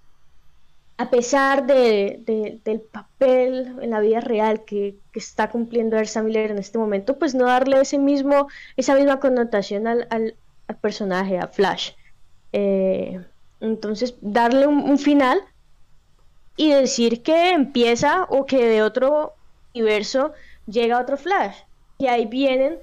a 1.01 1.09
pesar 1.09 1.67
de, 1.67 2.61
del 2.63 2.81
papel 2.83 3.75
en 3.81 3.89
la 3.89 4.01
vida 4.01 4.21
real 4.21 4.67
que, 4.67 4.99
está 5.15 5.49
cumpliendo 5.49 5.97
Ersa 5.97 6.23
Miller 6.23 6.51
en 6.51 6.59
este 6.59 6.77
momento, 6.77 7.19
pues 7.19 7.35
no 7.35 7.47
darle 7.47 7.81
ese 7.81 7.97
mismo, 7.97 8.49
esa 8.77 8.95
misma 8.95 9.19
connotación 9.19 9.87
al, 9.87 10.35
personaje, 10.83 11.39
a 11.39 11.49
Flash. 11.49 11.93
Eh, 12.53 13.19
entonces, 13.61 14.15
darle 14.21 14.67
un, 14.67 14.99
final 14.99 15.41
y 16.59 16.71
decir 16.71 17.23
que 17.23 17.53
empieza 17.53 18.25
o 18.29 18.45
que 18.45 18.67
de 18.67 18.83
otro 18.83 19.33
universo 19.75 20.33
llega 20.67 21.01
otro 21.01 21.17
Flash. 21.17 21.57
Y 21.99 22.07
ahí 22.07 22.27
vienen 22.27 22.79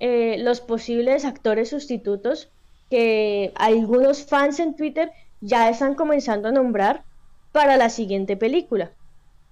eh, 0.00 0.36
los 0.38 0.60
posibles 0.60 1.24
actores 1.24 1.70
sustitutos 1.70 2.50
que 2.90 3.52
algunos 3.54 4.24
fans 4.24 4.60
en 4.60 4.76
Twitter 4.76 5.10
ya 5.40 5.68
están 5.68 5.94
comenzando 5.94 6.48
a 6.48 6.52
nombrar 6.52 7.04
para 7.52 7.76
la 7.76 7.90
siguiente 7.90 8.36
película. 8.36 8.90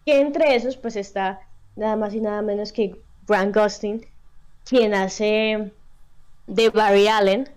Que 0.05 0.21
entre 0.21 0.55
esos 0.55 0.77
pues 0.77 0.97
está 0.97 1.41
nada 1.77 1.97
más 1.97 2.15
y 2.15 2.21
nada 2.21 2.43
menos 2.43 2.73
que 2.73 2.97
Grant 3.27 3.57
Gustin, 3.57 4.07
quien 4.65 4.95
hace 4.95 5.73
de 6.47 6.69
Barry 6.71 7.09
Allen 7.09 7.49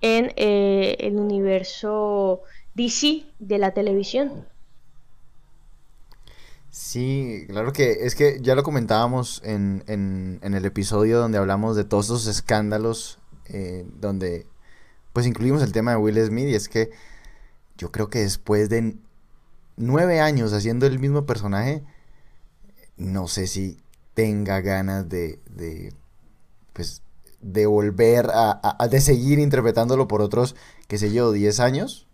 en 0.00 0.32
eh, 0.36 0.96
el 1.00 1.16
universo 1.16 2.42
DC 2.74 3.24
de 3.38 3.58
la 3.58 3.72
televisión. 3.72 4.46
Sí, 6.70 7.46
claro 7.48 7.72
que 7.72 8.06
es 8.06 8.14
que 8.14 8.40
ya 8.42 8.54
lo 8.54 8.62
comentábamos 8.62 9.40
en, 9.44 9.82
en, 9.86 10.54
el 10.54 10.64
episodio 10.64 11.18
donde 11.18 11.38
hablamos 11.38 11.76
de 11.76 11.84
todos 11.84 12.06
esos 12.06 12.26
escándalos, 12.26 13.18
eh, 13.46 13.86
donde 14.00 14.46
pues 15.12 15.26
incluimos 15.26 15.62
el 15.62 15.72
tema 15.72 15.92
de 15.92 15.96
Will 15.96 16.22
Smith 16.24 16.48
y 16.48 16.54
es 16.54 16.68
que 16.68 16.90
yo 17.78 17.90
creo 17.90 18.10
que 18.10 18.20
después 18.20 18.68
de 18.68 18.96
nueve 19.76 20.20
años 20.20 20.52
haciendo 20.52 20.86
el 20.86 20.98
mismo 20.98 21.24
personaje, 21.24 21.84
no 22.96 23.28
sé 23.28 23.46
si 23.46 23.78
tenga 24.14 24.60
ganas 24.60 25.08
de, 25.08 25.38
de 25.48 25.94
pues, 26.72 27.02
de 27.40 27.66
volver 27.66 28.26
a, 28.32 28.60
a, 28.78 28.88
de 28.88 29.00
seguir 29.00 29.38
interpretándolo 29.38 30.08
por 30.08 30.20
otros, 30.22 30.56
qué 30.88 30.98
sé 30.98 31.12
yo, 31.12 31.30
diez 31.32 31.60
años. 31.60 32.07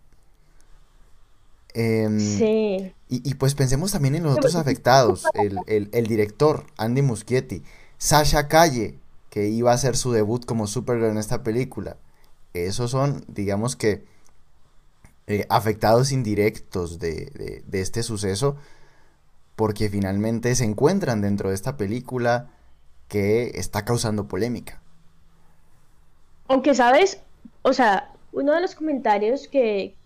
Em, 1.74 2.20
sí. 2.20 2.94
Y, 3.08 3.34
pues 3.34 3.54
pensemos 3.54 3.92
también 3.92 4.14
en 4.14 4.24
los 4.24 4.36
otros 4.36 4.54
afectados, 4.56 5.24
el, 5.34 5.88
el, 5.92 6.06
director, 6.06 6.64
Andy 6.76 7.02
Muschietti, 7.02 7.62
Sasha 7.98 8.48
Calle, 8.48 8.98
que 9.30 9.48
iba 9.48 9.70
a 9.70 9.74
hacer 9.74 9.96
su 9.96 10.10
debut 10.12 10.44
como 10.44 10.66
Supergirl 10.66 11.10
en 11.10 11.18
esta 11.18 11.42
película. 11.42 11.96
Esos 12.54 12.90
son, 12.92 13.24
digamos 13.28 13.76
que, 13.76 14.04
eh, 15.26 15.46
afectados 15.48 16.12
indirectos 16.12 16.98
de, 16.98 17.64
este 17.72 18.02
suceso, 18.02 18.56
porque 19.56 19.88
finalmente 19.88 20.54
se 20.54 20.64
encuentran 20.64 21.22
dentro 21.22 21.48
de 21.48 21.54
esta 21.54 21.78
película 21.78 22.50
que 23.08 23.52
está 23.54 23.84
causando 23.86 24.28
polémica. 24.28 24.82
Aunque 26.46 26.74
sabes, 26.74 27.20
o 27.62 27.72
sea, 27.72 28.12
uno 28.32 28.52
de 28.52 28.60
los 28.60 28.74
comentarios 28.74 29.48
que, 29.48 29.96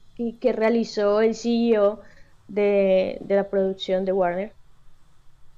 realizó 0.42 1.20
el 1.20 1.34
CEO 1.34 2.00
de, 2.48 3.20
la 3.28 3.48
producción 3.48 4.04
de 4.04 4.12
Warner 4.12 4.52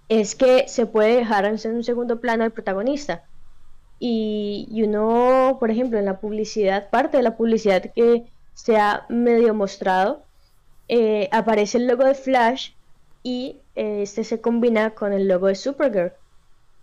es 0.08 0.34
que 0.34 0.66
se 0.68 0.86
puede 0.86 1.16
dejar 1.16 1.44
en 1.44 1.58
un 1.74 1.84
segundo 1.84 2.20
plano 2.20 2.44
al 2.44 2.50
protagonista. 2.50 3.24
Y, 4.00 4.66
y, 4.70 4.82
uno, 4.82 5.58
por 5.60 5.70
ejemplo, 5.70 5.98
en 5.98 6.06
la 6.06 6.20
publicidad, 6.20 6.90
parte 6.90 7.18
de 7.18 7.22
la 7.22 7.36
publicidad 7.36 7.82
que, 7.94 8.24
se 8.54 8.76
ha 8.76 9.06
medio 9.08 9.54
mostrado, 9.54 10.24
eh, 10.88 11.28
aparece 11.32 11.78
el 11.78 11.86
logo 11.86 12.04
de 12.04 12.14
Flash 12.14 12.72
y 13.22 13.60
eh, 13.74 14.02
este 14.02 14.22
se 14.24 14.40
combina 14.40 14.90
con 14.90 15.12
el 15.12 15.28
logo 15.28 15.46
de 15.46 15.54
Supergirl. 15.54 16.12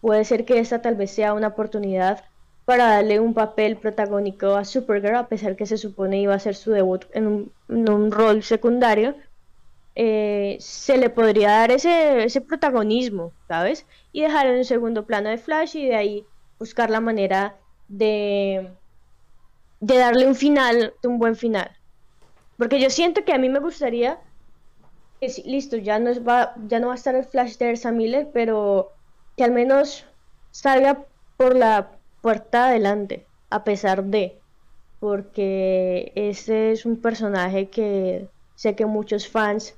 Puede 0.02 0.26
ser 0.26 0.46
que 0.46 0.60
esta 0.60 0.82
tal 0.82 0.96
vez 0.96 1.12
sea 1.12 1.34
una 1.34 1.50
oportunidad 1.50 2.24
para 2.68 2.88
darle 2.88 3.22
un 3.22 3.34
papel 3.34 3.78
protagónico 3.78 4.58
a 4.58 4.66
Supergirl, 4.66 5.16
a 5.16 5.30
pesar 5.30 5.56
que 5.56 5.66
se 5.66 5.78
supone 5.78 6.20
iba 6.20 6.36
a 6.36 6.40
ser 6.40 6.54
su 6.54 6.72
debut 6.72 7.06
en 7.14 7.50
un, 7.70 8.12
rol 8.12 8.44
secundario. 8.44 9.16
eh, 9.96 10.58
se 10.60 10.98
le 10.98 11.10
podría 11.10 11.52
dar 11.52 11.72
ese, 11.72 12.26
ese 12.26 12.42
protagonismo, 12.42 13.32
¿sabes? 13.48 13.86
Y 14.12 14.22
dejar 14.22 14.48
en 14.48 14.58
un 14.58 14.66
segundo 14.66 15.06
plano 15.06 15.30
de 15.30 15.38
Flash 15.38 15.78
y 15.78 15.88
de 15.88 15.96
ahí 15.96 16.26
buscar 16.60 16.90
la 16.90 17.00
manera 17.00 17.56
de, 17.88 18.70
de 19.80 19.98
darle 19.98 20.28
un 20.28 20.36
final, 20.36 20.94
un 21.04 21.20
buen 21.20 21.38
final. 21.38 21.72
Porque 22.58 22.82
yo 22.82 22.90
siento 22.90 23.24
que 23.24 23.32
a 23.34 23.38
mí 23.38 23.48
me 23.48 23.60
gustaría 23.60 24.20
que 25.22 25.28
listo, 25.46 25.78
ya 25.78 26.00
no, 26.00 26.12
va, 26.22 26.54
ya 26.68 26.80
no 26.82 26.88
va 26.88 26.94
a 26.94 26.98
estar 26.98 27.16
el 27.16 27.24
Flash 27.24 27.56
de 27.58 27.70
Ersa 27.70 27.94
Miller, 27.94 28.28
pero 28.34 28.92
que 29.38 29.46
al 29.46 29.54
menos 29.54 30.06
salga 30.52 31.06
por 31.38 31.56
la 31.56 31.97
puerta 32.28 32.68
adelante, 32.68 33.26
a 33.50 33.63
pesar 33.63 34.04
de, 34.04 34.38
porque 35.00 36.12
ese 36.13 36.74
es 36.74 36.86
un 36.86 36.98
personaje 36.98 37.70
que 37.70 38.28
sé 38.56 38.76
que 38.76 38.86
muchos 38.86 39.30
fans 39.30 39.76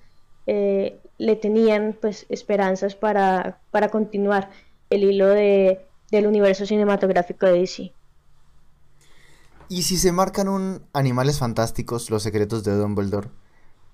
eh, 0.47 0.99
le 1.19 1.35
tenían 1.35 1.95
pues 2.01 2.25
esperanzas 2.27 2.95
para, 2.95 3.61
para 3.69 3.89
continuar 3.89 4.49
el 4.89 5.03
hilo 5.03 5.27
de, 5.27 5.85
del 6.09 6.25
universo 6.25 6.65
cinematográfico 6.65 7.45
de 7.45 7.59
DC. 7.59 7.93
¿Y 9.67 9.83
si 9.83 9.97
se 9.97 10.11
marcan 10.11 10.47
un 10.47 10.81
Animales 10.91 11.37
Fantásticos, 11.37 12.09
los 12.09 12.23
secretos 12.23 12.63
de 12.63 12.71
Dumbledore, 12.71 13.29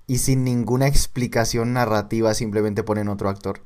y 0.07 0.19
sin 0.19 0.45
ninguna 0.45 0.87
explicación 0.87 1.73
narrativa 1.73 2.33
simplemente 2.33 2.83
ponen 2.83 3.09
otro 3.09 3.27
actor? 3.27 3.59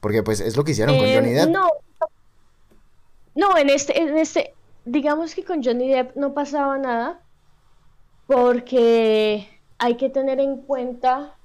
Porque 0.00 0.24
pues 0.24 0.40
es 0.40 0.56
lo 0.56 0.64
que 0.64 0.72
hicieron 0.72 0.96
con 0.96 1.06
Johnny 1.06 1.28
eh, 1.28 1.34
Depp. 1.34 1.50
No, 1.50 1.68
no, 3.34 3.56
en 3.56 3.70
este, 3.70 4.00
en 4.00 4.16
este, 4.16 4.54
digamos 4.84 5.34
que 5.34 5.44
con 5.44 5.62
Johnny 5.62 5.88
Depp 5.88 6.16
no 6.16 6.34
pasaba 6.34 6.78
nada, 6.78 7.20
porque 8.26 9.48
hay 9.78 9.96
que 9.96 10.10
tener 10.10 10.40
en 10.40 10.58
cuenta 10.62 11.36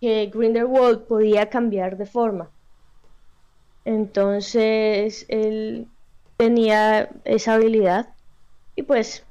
que 0.00 0.30
Grindelwald 0.32 1.06
podía 1.06 1.50
cambiar 1.50 1.96
de 1.96 2.06
forma. 2.06 2.50
Entonces 3.84 5.26
él 5.28 5.88
tenía 6.36 7.08
esa 7.24 7.54
habilidad 7.54 8.08
y 8.74 8.82
pues 8.82 9.24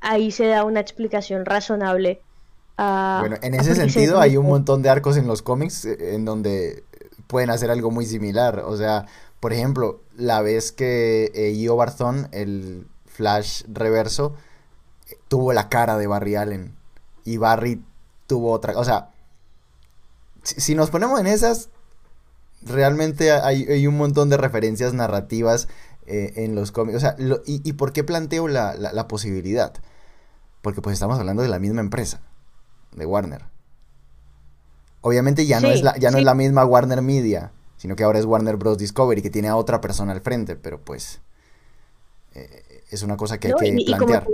ahí 0.00 0.30
se 0.30 0.46
da 0.46 0.64
una 0.64 0.80
explicación 0.80 1.44
razonable. 1.44 2.20
bueno, 2.76 3.36
en 3.40 3.54
ese 3.54 3.74
sentido 3.74 4.20
hay 4.20 4.36
un 4.36 4.46
montón 4.46 4.82
de 4.82 4.90
arcos 4.90 5.16
en 5.16 5.26
los 5.26 5.42
cómics 5.42 5.84
eh, 5.84 6.14
en 6.14 6.24
donde 6.24 6.84
pueden 7.26 7.50
hacer 7.50 7.70
algo 7.70 7.90
muy 7.90 8.06
similar. 8.06 8.64
O 8.66 8.76
sea, 8.76 9.06
por 9.40 9.52
ejemplo, 9.52 10.02
la 10.16 10.42
vez 10.42 10.72
que 10.72 11.30
eh, 11.34 11.52
Io 11.52 11.76
Barzón, 11.76 12.28
el 12.32 12.86
Flash 13.06 13.64
reverso, 13.68 14.34
tuvo 15.28 15.52
la 15.52 15.68
cara 15.68 15.96
de 15.98 16.06
Barry 16.06 16.36
Allen 16.36 16.74
y 17.24 17.36
Barry 17.36 17.82
tuvo 18.26 18.52
otra. 18.52 18.78
O 18.78 18.84
sea, 18.84 19.10
si, 20.42 20.74
nos 20.74 20.90
ponemos 20.90 21.20
en 21.20 21.26
esas, 21.26 21.68
realmente 22.62 23.32
hay, 23.32 23.86
un 23.86 23.96
montón 23.96 24.30
de 24.30 24.36
referencias 24.36 24.94
narrativas 24.94 25.68
eh, 26.06 26.32
en 26.36 26.54
los 26.54 26.72
cómics. 26.72 26.96
O 26.96 27.00
sea, 27.00 27.16
y, 27.44 27.72
por 27.74 27.92
qué 27.92 28.04
planteo 28.04 28.48
la, 28.48 29.08
posibilidad? 29.08 29.74
Porque 30.62 30.80
pues 30.80 30.94
estamos 30.94 31.18
hablando 31.18 31.42
de 31.42 31.48
la 31.48 31.58
misma 31.58 31.80
empresa, 31.80 32.20
de 32.92 33.06
Warner. 33.06 33.44
Obviamente 35.02 35.46
ya, 35.46 35.60
no, 35.60 35.68
es 35.68 35.82
la, 35.82 35.96
ya 35.98 36.10
no 36.10 36.18
es 36.18 36.24
la 36.24 36.34
misma 36.34 36.64
Warner 36.64 37.02
Media, 37.02 37.52
sino 37.76 37.96
que 37.96 38.04
ahora 38.04 38.18
es 38.18 38.24
Warner 38.24 38.56
Bros. 38.56 38.78
Discovery, 38.78 39.22
que 39.22 39.30
tiene 39.30 39.48
a 39.48 39.56
otra 39.56 39.80
persona 39.80 40.12
al 40.12 40.20
frente, 40.20 40.56
pero 40.56 40.80
pues 40.80 41.20
eh, 42.34 42.82
es 42.90 43.02
una 43.02 43.16
cosa 43.16 43.38
que 43.38 43.48
hay 43.48 43.54
que 43.54 43.84
plantear. 43.84 44.26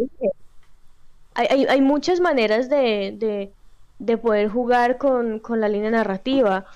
hay, 1.35 1.67
hay, 1.67 1.81
muchas 1.81 2.21
maneras 2.21 2.69
de, 2.69 3.51
de, 3.99 4.17
poder 4.19 4.49
jugar 4.49 4.99
con, 4.99 5.39
con, 5.39 5.61
la 5.61 5.69
línea 5.69 5.91
narrativa, 5.91 6.67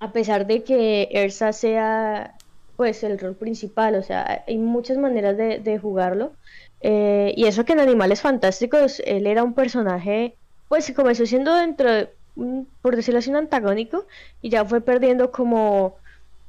a 0.00 0.12
pesar 0.12 0.46
de 0.46 0.64
que 0.64 1.08
Ersa 1.12 1.52
sea 1.52 2.36
pues 2.76 3.04
el 3.04 3.18
rol 3.18 3.34
principal, 3.34 3.94
o 3.94 4.02
sea, 4.02 4.44
hay 4.48 4.58
muchas 4.58 4.96
maneras 4.96 5.36
de, 5.36 5.58
de 5.58 5.78
jugarlo. 5.78 6.32
Eh, 6.80 7.32
y 7.36 7.44
eso 7.44 7.64
que 7.64 7.74
en 7.74 7.80
Animales 7.80 8.20
Fantásticos 8.20 9.00
él 9.06 9.26
era 9.26 9.44
un 9.44 9.54
personaje, 9.54 10.34
pues 10.68 10.92
comenzó 10.96 11.26
siendo 11.26 11.54
dentro 11.54 11.90
de 11.92 12.10
por 12.34 12.96
decirlo 12.96 13.18
así, 13.18 13.30
un 13.30 13.36
antagónico 13.36 14.06
y 14.40 14.50
ya 14.50 14.64
fue 14.64 14.80
perdiendo 14.80 15.30
como 15.30 15.96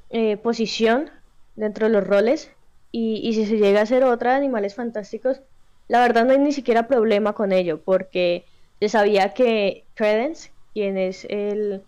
eh, 0.10 0.38
posición 0.38 1.10
dentro 1.56 1.88
de 1.88 1.94
los 1.94 2.06
roles. 2.06 2.52
Y, 2.92 3.34
si 3.34 3.46
se 3.46 3.58
llega 3.58 3.80
a 3.80 3.84
hacer 3.84 4.04
otra 4.04 4.32
de 4.32 4.38
Animales 4.38 4.76
Fantásticos, 4.76 5.42
la 5.88 6.02
verdad 6.02 6.26
no 6.26 6.34
hay 6.34 6.40
ni 6.40 6.52
siquiera 6.52 6.88
problema 6.88 7.34
con 7.34 7.52
ello, 7.52 7.82
porque 7.84 8.46
se 8.80 8.90
sabía 8.90 9.34
que 9.34 9.86
Credence, 9.96 10.52
quien 10.74 10.98
es 11.00 11.26
el, 11.30 11.84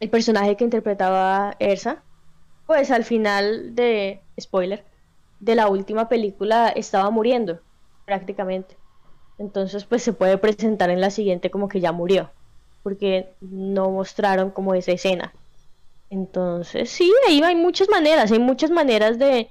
el 0.00 0.10
personaje 0.10 0.56
que 0.56 0.64
interpretaba 0.64 1.54
Ersa, 1.58 2.02
pues 2.66 2.90
al 2.90 3.04
final 3.04 3.74
de, 3.74 4.22
spoiler, 4.40 4.84
de 5.40 5.54
la 5.54 5.68
última 5.68 6.08
película 6.08 6.68
estaba 6.70 7.10
muriendo, 7.10 7.60
prácticamente. 8.06 8.76
Entonces, 9.36 9.84
pues 9.84 10.02
se 10.02 10.14
puede 10.14 10.38
presentar 10.38 10.88
en 10.88 11.02
la 11.02 11.10
siguiente 11.10 11.50
como 11.50 11.68
que 11.68 11.80
ya 11.80 11.92
murió 11.92 12.30
porque 12.82 13.32
no 13.40 13.90
mostraron 13.90 14.50
como 14.50 14.74
esa 14.74 14.92
escena. 14.92 15.32
Entonces, 16.10 16.90
sí, 16.90 17.12
ahí 17.28 17.40
hay 17.42 17.54
muchas 17.54 17.88
maneras, 17.88 18.32
hay 18.32 18.40
muchas 18.40 18.70
maneras 18.70 19.18
de, 19.18 19.50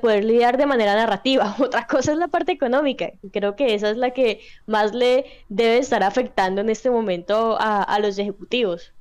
poder 0.00 0.24
lidiar 0.24 0.56
de 0.56 0.66
manera 0.66 0.94
narrativa. 0.94 1.54
Otra 1.60 1.86
cosa 1.86 2.12
es 2.12 2.18
la 2.18 2.28
parte 2.28 2.52
económica. 2.52 3.10
Creo 3.32 3.56
que 3.56 3.74
esa 3.74 3.90
es 3.90 3.98
la 3.98 4.12
que 4.12 4.40
más 4.66 4.94
le 4.94 5.26
debe 5.48 5.78
estar 5.78 6.02
afectando 6.02 6.62
en 6.62 6.70
este 6.70 6.90
momento 6.90 7.56
a, 7.60 7.98
los 8.00 8.18
ejecutivos. 8.18 8.92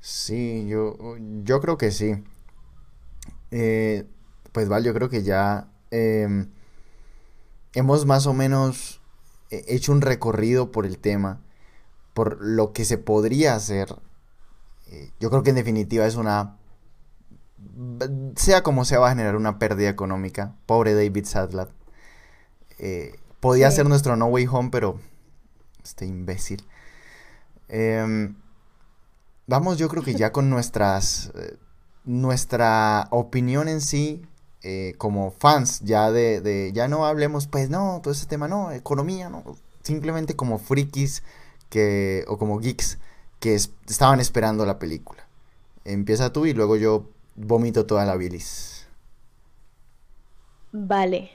Sí, 0.00 0.66
yo, 0.68 0.96
yo 1.42 1.60
creo 1.60 1.78
que 1.78 1.90
sí. 1.90 2.22
Eh, 3.50 4.04
pues 4.52 4.68
vale, 4.68 4.86
yo 4.86 4.94
creo 4.94 5.08
que 5.08 5.22
ya 5.22 5.68
em, 5.90 6.50
hemos 7.72 8.04
más 8.06 8.26
o 8.26 8.34
menos 8.34 9.00
eh, 9.50 9.64
hecho 9.68 9.92
un 9.92 10.00
recorrido 10.02 10.72
por 10.72 10.84
el 10.84 10.98
tema 10.98 11.40
por 12.16 12.38
lo 12.40 12.72
que 12.72 12.86
se 12.86 12.96
podría 12.96 13.54
hacer. 13.54 13.94
Eh, 14.86 15.10
yo 15.20 15.28
creo 15.28 15.42
que 15.42 15.50
en 15.50 15.56
definitiva 15.56 16.06
es 16.06 16.14
una... 16.14 16.56
Sea 18.36 18.62
como 18.62 18.86
sea, 18.86 19.00
va 19.00 19.08
a 19.08 19.10
generar 19.10 19.36
una 19.36 19.58
pérdida 19.58 19.90
económica. 19.90 20.54
Pobre 20.64 20.94
David 20.94 21.26
Sadler. 21.26 21.68
Eh, 22.78 23.18
podía 23.40 23.70
ser 23.70 23.86
nuestro 23.86 24.16
No 24.16 24.28
Way 24.28 24.46
Home, 24.50 24.70
pero... 24.72 24.98
Este 25.84 26.06
imbécil. 26.06 26.66
Em, 27.68 28.34
vamos, 29.46 29.76
yo 29.76 29.90
creo 29.90 30.02
que 30.02 30.14
ya 30.14 30.32
con 30.32 30.48
nuestras... 30.48 31.32
Eh, 31.34 31.58
nuestra 32.06 33.08
opinión 33.10 33.68
en 33.68 33.82
sí, 33.82 34.24
como 34.96 35.32
fans, 35.32 35.80
ya 35.80 36.10
de, 36.10 36.40
de, 36.40 36.72
Ya 36.72 36.88
no 36.88 37.04
hablemos, 37.04 37.46
pues 37.46 37.68
no, 37.68 38.00
todo 38.02 38.14
ese 38.14 38.26
tema, 38.26 38.48
no, 38.48 38.72
economía, 38.72 39.28
no. 39.28 39.44
Simplemente 39.82 40.34
como 40.34 40.58
frikis 40.58 41.22
o 42.28 42.38
como 42.38 42.58
geeks 42.58 42.98
que 43.40 43.54
estaban 43.54 44.20
esperando 44.20 44.64
la 44.66 44.78
película. 44.78 45.26
Empieza 45.84 46.32
tú 46.32 46.46
y 46.46 46.52
luego 46.52 46.76
yo 46.76 47.08
vomito 47.36 47.86
toda 47.86 48.04
la 48.04 48.16
bilis. 48.16 48.88
Vale, 50.72 51.30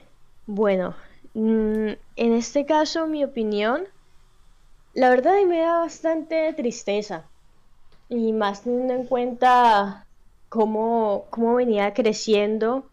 bueno, 0.46 0.94
mm, 1.34 1.88
en 2.16 2.32
este 2.32 2.66
caso 2.66 3.06
mi 3.06 3.24
opinión, 3.24 3.84
la 4.94 5.10
verdad 5.10 5.32
me 5.46 5.60
da 5.60 5.80
bastante 5.80 6.52
tristeza 6.52 7.24
y 8.08 8.32
más 8.32 8.62
teniendo 8.62 8.94
en 8.94 9.06
cuenta 9.06 10.06
cómo, 10.48 11.24
cómo 11.30 11.54
venía 11.54 11.94
creciendo 11.94 12.90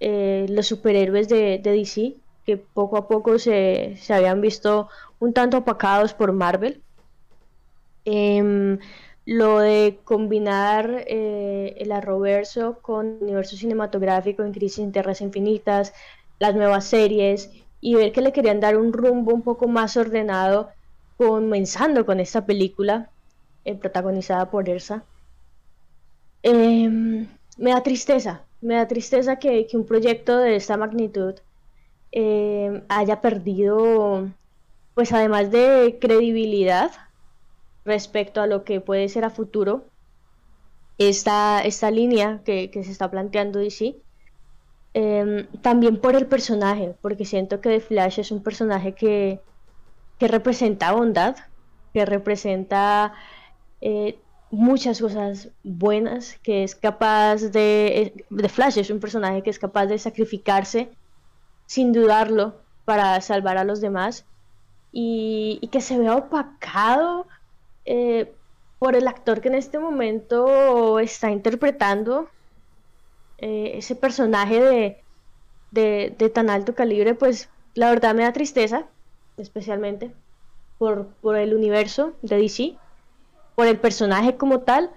eh, 0.00 0.46
los 0.48 0.66
superhéroes 0.66 1.28
de, 1.28 1.58
de, 1.58 1.72
DC, 1.72 2.16
que 2.46 2.56
poco 2.56 2.96
a 2.96 3.08
poco 3.08 3.38
se, 3.38 3.96
se 3.98 4.14
habían 4.14 4.40
visto 4.40 4.88
un 5.18 5.32
tanto 5.32 5.58
opacados 5.58 6.14
por 6.14 6.32
Marvel. 6.32 6.82
Em, 8.04 8.78
lo 9.26 9.60
de 9.60 10.00
combinar 10.04 11.04
eh, 11.06 11.74
el 11.78 11.92
arroverso 11.92 12.80
con 12.82 13.06
el 13.16 13.22
universo 13.22 13.56
cinematográfico 13.56 14.42
en 14.42 14.52
Crisis 14.52 14.80
en 14.80 14.92
Tierras 14.92 15.20
Infinitas, 15.22 15.94
las 16.38 16.54
nuevas 16.54 16.84
series 16.84 17.50
y 17.80 17.94
ver 17.94 18.12
que 18.12 18.20
le 18.20 18.32
querían 18.32 18.60
dar 18.60 18.76
un 18.76 18.92
rumbo 18.92 19.32
un 19.32 19.42
poco 19.42 19.68
más 19.68 19.96
ordenado 19.96 20.70
comenzando 21.16 22.04
con 22.04 22.20
esta 22.20 22.44
película 22.44 23.10
eh, 23.64 23.74
protagonizada 23.74 24.50
por 24.50 24.68
Ersa. 24.68 25.04
Em, 26.42 27.26
me 27.56 27.70
da 27.70 27.82
tristeza, 27.82 28.42
me 28.60 28.74
da 28.74 28.86
tristeza 28.86 29.36
que, 29.38 29.66
que 29.66 29.76
un 29.76 29.86
proyecto 29.86 30.36
de 30.38 30.56
esta 30.56 30.76
magnitud 30.76 31.34
em, 32.12 32.82
haya 32.88 33.20
perdido 33.20 34.28
pues 34.94 35.12
además 35.12 35.50
de 35.50 35.98
credibilidad 36.00 36.90
respecto 37.84 38.40
a 38.40 38.46
lo 38.46 38.64
que 38.64 38.80
puede 38.80 39.08
ser 39.08 39.24
a 39.24 39.30
futuro, 39.30 39.84
esta, 40.98 41.60
esta 41.62 41.90
línea 41.90 42.40
que, 42.44 42.70
se 42.72 42.90
está 42.90 43.10
planteando 43.10 43.58
DC, 43.58 43.96
em, 44.94 45.46
también 45.62 46.00
por 46.00 46.14
el 46.14 46.26
personaje, 46.26 46.94
porque 47.02 47.24
siento 47.24 47.60
que 47.60 47.68
The 47.70 47.80
Flash 47.80 48.20
es 48.20 48.30
un 48.30 48.42
personaje 48.42 48.94
que, 48.94 49.40
que 50.18 50.28
representa 50.28 50.92
bondad 50.92 51.36
que 51.94 52.04
representa 52.04 53.14
eh, 53.80 54.18
muchas 54.50 55.00
cosas 55.00 55.48
buenas, 55.62 56.38
que 56.42 56.64
es 56.64 56.74
capaz 56.74 57.36
de, 57.52 58.26
de 58.28 58.48
Flash 58.48 58.78
es 58.78 58.90
un 58.90 58.98
personaje 58.98 59.42
que 59.42 59.50
es 59.50 59.60
capaz 59.60 59.86
de 59.86 59.98
sacrificarse 59.98 60.90
sin 61.66 61.92
dudarlo 61.92 62.56
para 62.84 63.20
salvar 63.20 63.58
a 63.58 63.64
los 63.64 63.80
demás 63.80 64.26
y, 64.90 65.60
que 65.70 65.80
se 65.80 65.98
vea 65.98 66.16
opacado 66.16 67.26
eh, 67.84 68.32
por 68.78 68.96
el 68.96 69.08
actor 69.08 69.40
que 69.40 69.48
en 69.48 69.54
este 69.54 69.78
momento 69.78 70.98
está 70.98 71.30
interpretando 71.30 72.28
eh, 73.38 73.72
ese 73.74 73.96
personaje 73.96 74.60
de, 74.60 76.10
de, 76.16 76.30
tan 76.30 76.50
alto 76.50 76.74
calibre, 76.74 77.14
pues 77.14 77.48
la 77.74 77.90
verdad 77.90 78.14
me 78.14 78.22
da 78.22 78.32
tristeza, 78.32 78.86
especialmente 79.36 80.12
por, 80.78 81.08
por 81.20 81.36
el 81.36 81.54
universo 81.54 82.12
de 82.22 82.38
DC 82.38 82.76
por 83.54 83.66
el 83.66 83.78
personaje 83.78 84.36
como 84.36 84.60
tal, 84.60 84.90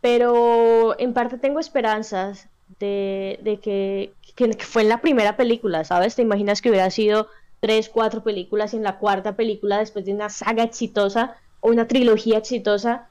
pero 0.00 0.98
en 0.98 1.14
parte 1.14 1.38
tengo 1.38 1.60
esperanzas 1.60 2.48
de, 2.78 3.58
que, 3.62 4.12
fue 4.60 4.82
en 4.82 4.88
la 4.88 5.00
primera 5.00 5.36
película, 5.36 5.84
¿sabes? 5.84 6.14
¿Te 6.14 6.22
imaginas 6.22 6.62
que 6.62 6.70
hubiera 6.70 6.90
sido 6.90 7.28
tres, 7.60 7.88
cuatro 7.88 8.22
películas 8.22 8.74
y 8.74 8.76
en 8.76 8.84
la 8.84 8.98
cuarta 8.98 9.36
película, 9.36 9.78
después 9.78 10.04
de 10.04 10.12
una 10.12 10.28
saga 10.28 10.62
exitosa 10.62 11.36
una 11.60 11.86
trilogía 11.86 12.38
exitosa, 12.38 13.08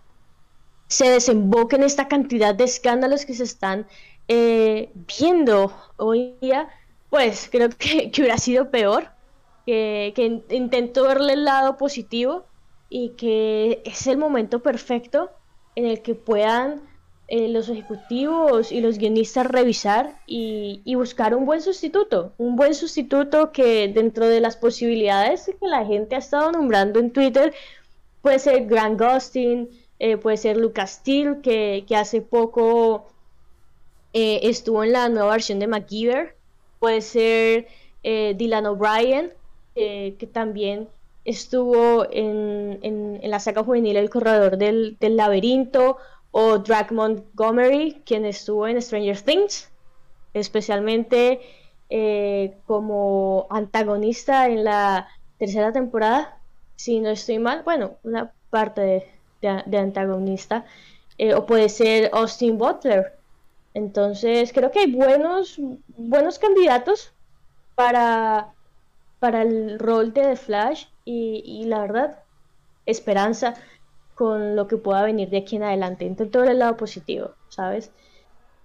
se 0.88 1.10
desemboque 1.10 1.76
en 1.76 1.84
esta 1.84 2.08
cantidad 2.08 2.56
de 2.56 2.64
escándalos 2.64 3.26
que 3.26 3.34
se 3.34 3.44
están 3.44 3.88
eh, 4.28 4.90
viendo 5.20 5.74
hoy 5.98 6.36
día? 6.42 6.70
Pues 7.10 7.50
creo 7.52 7.70
que, 7.78 8.12
hubiera 8.18 8.38
sido 8.38 8.70
peor, 8.72 9.10
que, 9.66 10.14
que 10.16 10.56
intento 10.56 11.04
verle 11.04 11.34
el 11.34 11.46
lado 11.46 11.78
positivo 11.78 12.46
y 12.90 13.10
que 13.10 13.82
es 13.86 14.08
el 14.08 14.18
momento 14.18 14.62
perfecto 14.62 15.30
en 15.76 15.86
el 15.86 16.02
que 16.02 16.16
puedan 16.16 16.82
eh, 17.30 17.50
los 17.50 17.68
ejecutivos 17.68 18.72
y 18.72 18.80
los 18.80 18.98
guionistas 18.98 19.46
revisar 19.46 20.18
y, 20.26 20.96
buscar 20.96 21.36
un 21.36 21.46
buen 21.46 21.62
sustituto, 21.62 22.32
un 22.38 22.56
buen 22.56 22.74
sustituto 22.74 23.52
que 23.52 23.90
dentro 23.90 24.28
de 24.28 24.40
las 24.40 24.56
posibilidades 24.56 25.46
que 25.46 25.68
la 25.68 25.86
gente 25.86 26.16
ha 26.16 26.20
estado 26.20 26.54
nombrando 26.54 27.00
en 27.00 27.12
Twitter 27.12 27.54
puede 28.28 28.40
ser 28.40 28.66
Grant 28.68 29.00
Gustin, 29.00 29.70
eh, 30.00 30.18
puede 30.18 30.36
ser 30.36 30.58
Lucas 30.58 30.92
Steele, 30.92 31.40
que, 31.42 31.96
hace 31.96 32.22
poco 32.22 33.08
eh, 34.12 34.42
estuvo 34.44 34.84
en 34.84 34.92
la 34.92 35.08
nueva 35.08 35.32
versión 35.32 35.60
de 35.60 35.68
MacGyver, 35.68 36.36
puede 36.80 37.00
ser 37.00 37.68
Dylan 38.04 38.66
O'Brien, 38.66 39.32
que 39.76 40.30
también 40.32 40.88
estuvo 41.26 42.06
en, 42.12 42.80
en, 42.82 43.20
la 43.24 43.40
saga 43.40 43.64
juvenil 43.64 43.96
El 43.98 44.10
Corredor 44.10 44.58
del, 44.58 44.98
del 45.00 45.16
Laberinto, 45.18 45.98
o 46.32 46.58
Drag 46.60 46.92
Montgomery, 46.92 48.02
quien 48.06 48.26
estuvo 48.26 48.68
en 48.68 48.82
Stranger 48.82 49.22
Things, 49.22 49.70
especialmente 50.34 51.40
eh, 51.90 52.58
como 52.66 53.48
antagonista 53.50 54.48
en 54.48 54.64
la 54.64 55.08
tercera 55.40 55.72
temporada, 55.72 56.38
si 56.78 57.02
no 57.02 57.10
estoy 57.10 57.40
mal, 57.40 57.64
bueno, 57.64 57.98
una 58.04 58.32
parte 58.50 59.12
de, 59.42 59.78
antagonista, 59.78 60.66
eh, 61.18 61.34
o 61.34 61.46
puede 61.46 61.68
ser 61.68 62.10
Austin 62.14 62.58
Butler. 62.58 63.14
Entonces, 63.74 64.54
creo 64.54 64.72
que 64.72 64.80
hay 64.80 64.92
buenos, 64.92 65.60
buenos 65.98 66.40
candidatos 66.40 67.12
para, 67.76 68.54
para 69.20 69.42
el 69.42 69.80
rol 69.80 70.14
de 70.14 70.22
The 70.22 70.36
Flash 70.36 70.86
y, 71.04 71.66
la 71.66 71.80
verdad, 71.82 72.20
esperanza 72.86 73.56
con 74.16 74.56
lo 74.56 74.68
que 74.68 74.78
pueda 74.78 75.04
venir 75.04 75.30
de 75.30 75.38
aquí 75.38 75.58
en 75.58 75.64
adelante. 75.64 76.06
Intento 76.06 76.42
ver 76.42 76.52
el 76.52 76.60
lado 76.60 76.78
positivo, 76.78 77.32
¿sabes? 77.50 77.92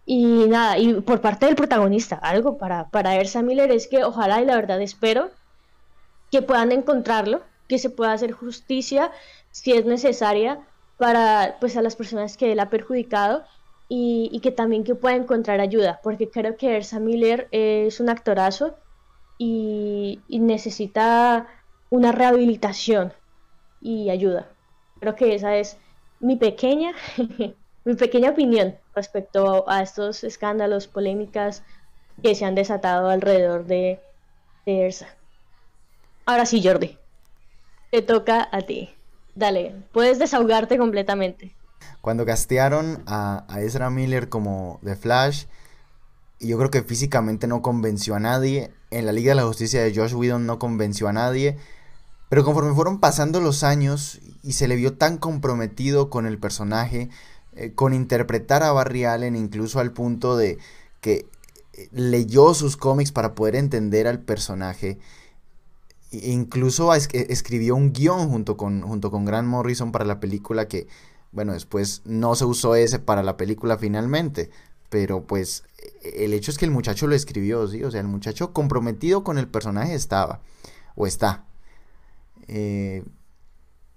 Y 0.04 0.46
nada, 0.48 0.78
y 0.78 1.00
por 1.00 1.20
parte 1.20 1.46
del 1.46 1.54
protagonista, 1.54 2.16
algo 2.16 2.58
para, 2.58 2.88
para 2.88 3.16
Ersa 3.16 3.42
Miller 3.42 3.70
es 3.70 3.86
que 3.86 4.04
ojalá 4.04 4.42
y 4.42 4.46
la 4.46 4.56
verdad 4.56 4.80
espero 4.80 5.30
que 6.30 6.42
puedan 6.42 6.72
encontrarlo, 6.72 7.42
que 7.68 7.78
se 7.78 7.90
pueda 7.90 8.12
hacer 8.12 8.32
justicia 8.32 9.10
si 9.50 9.72
es 9.72 9.84
necesaria 9.84 10.66
para 10.96 11.56
pues 11.60 11.76
a 11.76 11.82
las 11.82 11.96
personas 11.96 12.36
que 12.36 12.52
él 12.52 12.60
ha 12.60 12.70
perjudicado 12.70 13.44
y, 13.88 14.30
y 14.32 14.40
que 14.40 14.52
también 14.52 14.84
que 14.84 14.94
pueda 14.94 15.16
encontrar 15.16 15.60
ayuda, 15.60 16.00
porque 16.02 16.30
creo 16.30 16.56
que 16.56 16.76
Ersa 16.76 17.00
Miller 17.00 17.48
es 17.50 18.00
un 18.00 18.08
actorazo 18.08 18.76
y, 19.42 20.38
necesita 20.40 21.48
una 21.90 22.12
rehabilitación 22.12 23.12
y 23.80 24.10
ayuda. 24.10 24.48
Creo 25.00 25.14
que 25.16 25.34
esa 25.34 25.56
es 25.56 25.78
mi 26.20 26.36
pequeña, 26.36 26.92
mi 27.84 27.94
pequeña 27.94 28.30
opinión 28.30 28.78
respecto 28.94 29.68
a 29.68 29.82
estos 29.82 30.24
escándalos, 30.24 30.86
polémicas 30.86 31.64
que 32.22 32.34
se 32.34 32.44
han 32.44 32.54
desatado 32.54 33.08
alrededor 33.08 33.66
de, 33.66 34.00
de 34.64 34.86
Ersa. 34.86 35.08
Ahora 36.24 36.46
sí, 36.46 36.62
Jordi, 36.62 36.96
te 37.92 38.00
toca 38.00 38.48
a 38.50 38.62
ti. 38.62 38.88
Dale, 39.34 39.76
puedes 39.92 40.18
desahogarte 40.18 40.78
completamente. 40.78 41.54
Cuando 42.00 42.24
castearon 42.24 43.02
a, 43.06 43.44
Ezra 43.58 43.90
Miller 43.90 44.30
como 44.30 44.80
The 44.82 44.96
Flash, 44.96 45.44
yo 46.40 46.56
creo 46.56 46.70
que 46.70 46.82
físicamente 46.82 47.46
no 47.46 47.60
convenció 47.60 48.14
a 48.14 48.18
nadie. 48.18 48.72
En 48.90 49.04
la 49.04 49.12
Liga 49.12 49.32
de 49.32 49.34
la 49.36 49.44
Justicia 49.44 49.82
de 49.82 49.94
Josh 49.94 50.14
Whedon 50.14 50.46
no 50.46 50.58
convenció 50.58 51.06
a 51.06 51.12
nadie. 51.12 51.58
Pero 52.30 52.44
conforme 52.44 52.74
fueron 52.74 52.98
pasando 52.98 53.40
los 53.40 53.62
años 53.62 54.20
y 54.42 54.54
se 54.54 54.68
le 54.68 54.76
vio 54.76 54.94
tan 54.94 55.18
comprometido 55.18 56.08
con 56.08 56.24
el 56.24 56.38
personaje, 56.38 57.10
eh, 57.54 57.74
con 57.74 57.92
interpretar 57.92 58.62
a 58.62 58.72
Barry 58.72 59.04
Allen, 59.04 59.36
incluso 59.36 59.80
al 59.80 59.92
punto 59.92 60.38
de 60.38 60.56
que 61.02 61.26
eh, 61.74 61.88
leyó 61.92 62.54
sus 62.54 62.78
cómics 62.78 63.12
para 63.12 63.34
poder 63.34 63.54
entender 63.54 64.06
al 64.06 64.20
personaje. 64.20 64.98
E 66.12 66.30
incluso 66.30 66.94
escribió 66.94 67.74
un 67.74 67.92
guion 67.92 68.28
junto 68.28 68.56
con, 68.56 68.82
junto 68.82 69.10
con 69.10 69.24
Grant 69.24 69.48
Morrison 69.48 69.92
para 69.92 70.04
la 70.04 70.20
película 70.20 70.68
que, 70.68 70.86
bueno, 71.32 71.54
después 71.54 72.02
no 72.04 72.34
se 72.34 72.44
usó 72.44 72.76
ese 72.76 72.98
para 72.98 73.22
la 73.22 73.36
película 73.36 73.78
finalmente. 73.78 74.50
Pero 74.90 75.24
pues 75.26 75.64
el 76.02 76.34
hecho 76.34 76.50
es 76.50 76.58
que 76.58 76.66
el 76.66 76.70
muchacho 76.70 77.06
lo 77.06 77.14
escribió, 77.14 77.66
¿sí? 77.66 77.82
O 77.82 77.90
sea, 77.90 78.00
el 78.00 78.08
muchacho 78.08 78.52
comprometido 78.52 79.24
con 79.24 79.38
el 79.38 79.48
personaje 79.48 79.94
estaba, 79.94 80.40
o 80.94 81.06
está. 81.06 81.46
Eh, 82.46 83.02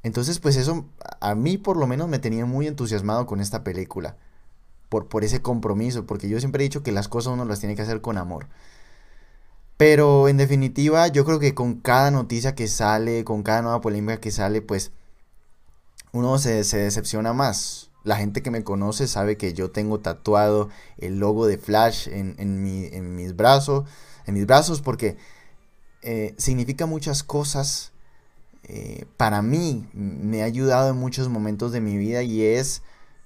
entonces, 0.04 0.40
pues 0.40 0.56
eso 0.56 0.86
a 1.20 1.36
mí 1.36 1.58
por 1.58 1.78
lo 1.78 1.88
menos 1.88 2.08
me 2.08 2.20
tenía 2.20 2.46
muy 2.46 2.68
entusiasmado 2.68 3.26
con 3.26 3.42
esta 3.42 3.64
película. 3.64 4.18
Por, 4.88 5.08
por 5.08 5.24
ese 5.26 5.42
compromiso, 5.42 6.06
porque 6.06 6.30
yo 6.30 6.40
siempre 6.40 6.64
he 6.64 6.68
dicho 6.70 6.84
que 6.84 6.92
las 6.92 7.08
cosas 7.08 7.34
uno 7.34 7.44
las 7.44 7.60
tiene 7.60 7.76
que 7.76 7.82
hacer 7.82 8.02
con 8.02 8.18
amor. 8.18 8.48
Pero 9.78 10.30
en 10.30 10.38
definitiva, 10.38 11.08
yo 11.08 11.26
creo 11.26 11.40
que 11.40 11.54
con 11.54 11.76
cada 11.76 12.10
noticia 12.12 12.56
que 12.56 12.68
sale, 12.68 13.24
con 13.26 13.44
cada 13.44 13.62
nueva 13.62 13.82
polémica 13.82 14.20
que 14.22 14.32
sale, 14.32 14.62
pues 14.62 14.92
uno 16.14 16.38
se, 16.38 16.64
decepciona 16.64 17.34
más. 17.34 17.92
La 18.04 18.16
gente 18.16 18.42
que 18.42 18.52
me 18.52 18.64
conoce 18.64 19.08
sabe 19.08 19.36
que 19.36 19.54
yo 19.54 19.72
tengo 19.72 20.00
tatuado 20.00 20.70
el 20.98 21.20
logo 21.20 21.46
de 21.48 21.58
Flash 21.58 22.08
en, 22.08 22.36
en, 22.38 23.16
mis 23.16 23.36
brazos. 23.36 23.86
En 24.26 24.36
mis 24.36 24.46
brazos 24.46 24.82
porque 24.82 25.18
eh, 26.02 26.34
significa 26.38 26.86
muchas 26.86 27.24
cosas. 27.24 27.92
Eh, 28.64 29.06
para 29.18 29.42
mí 29.42 29.88
me 29.94 30.42
ha 30.42 30.46
ayudado 30.46 30.90
en 30.90 30.98
muchos 30.98 31.28
momentos 31.28 31.72
de 31.72 31.82
mi 31.82 31.98
vida 31.98 32.24
y 32.24 32.44
es, 32.44 32.82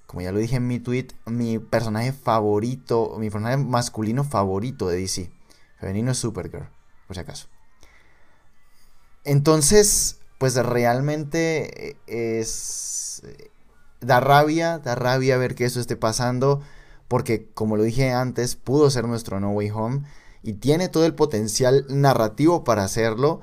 como 0.06 0.22
ya 0.22 0.32
lo 0.32 0.40
dije 0.40 0.56
en 0.56 0.66
mi 0.66 0.80
tweet, 0.80 1.08
mi 1.26 1.58
personaje 1.58 2.12
favorito, 2.12 3.16
mi 3.18 3.30
personaje 3.30 3.56
masculino 3.58 4.24
favorito 4.24 4.88
de 4.88 4.96
DC. 4.96 5.30
Femenino 5.80 6.12
es 6.12 6.18
Supergirl, 6.18 6.68
por 7.06 7.16
si 7.16 7.20
acaso. 7.20 7.48
Entonces, 9.24 10.18
pues 10.38 10.54
realmente 10.54 11.96
es 12.06 13.22
da 14.00 14.20
rabia, 14.20 14.78
da 14.78 14.94
rabia 14.94 15.36
ver 15.36 15.54
que 15.54 15.64
eso 15.64 15.80
esté 15.80 15.96
pasando, 15.96 16.62
porque 17.08 17.48
como 17.54 17.76
lo 17.76 17.82
dije 17.82 18.12
antes, 18.12 18.56
pudo 18.56 18.90
ser 18.90 19.06
nuestro 19.06 19.40
No 19.40 19.50
Way 19.50 19.70
Home 19.70 20.02
y 20.42 20.54
tiene 20.54 20.88
todo 20.88 21.04
el 21.04 21.14
potencial 21.14 21.84
narrativo 21.88 22.64
para 22.64 22.84
hacerlo, 22.84 23.40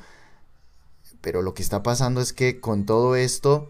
pero 1.21 1.41
lo 1.41 1.53
que 1.53 1.63
está 1.63 1.83
pasando 1.83 2.21
es 2.21 2.33
que 2.33 2.59
con 2.59 2.85
todo 2.85 3.15
esto, 3.15 3.69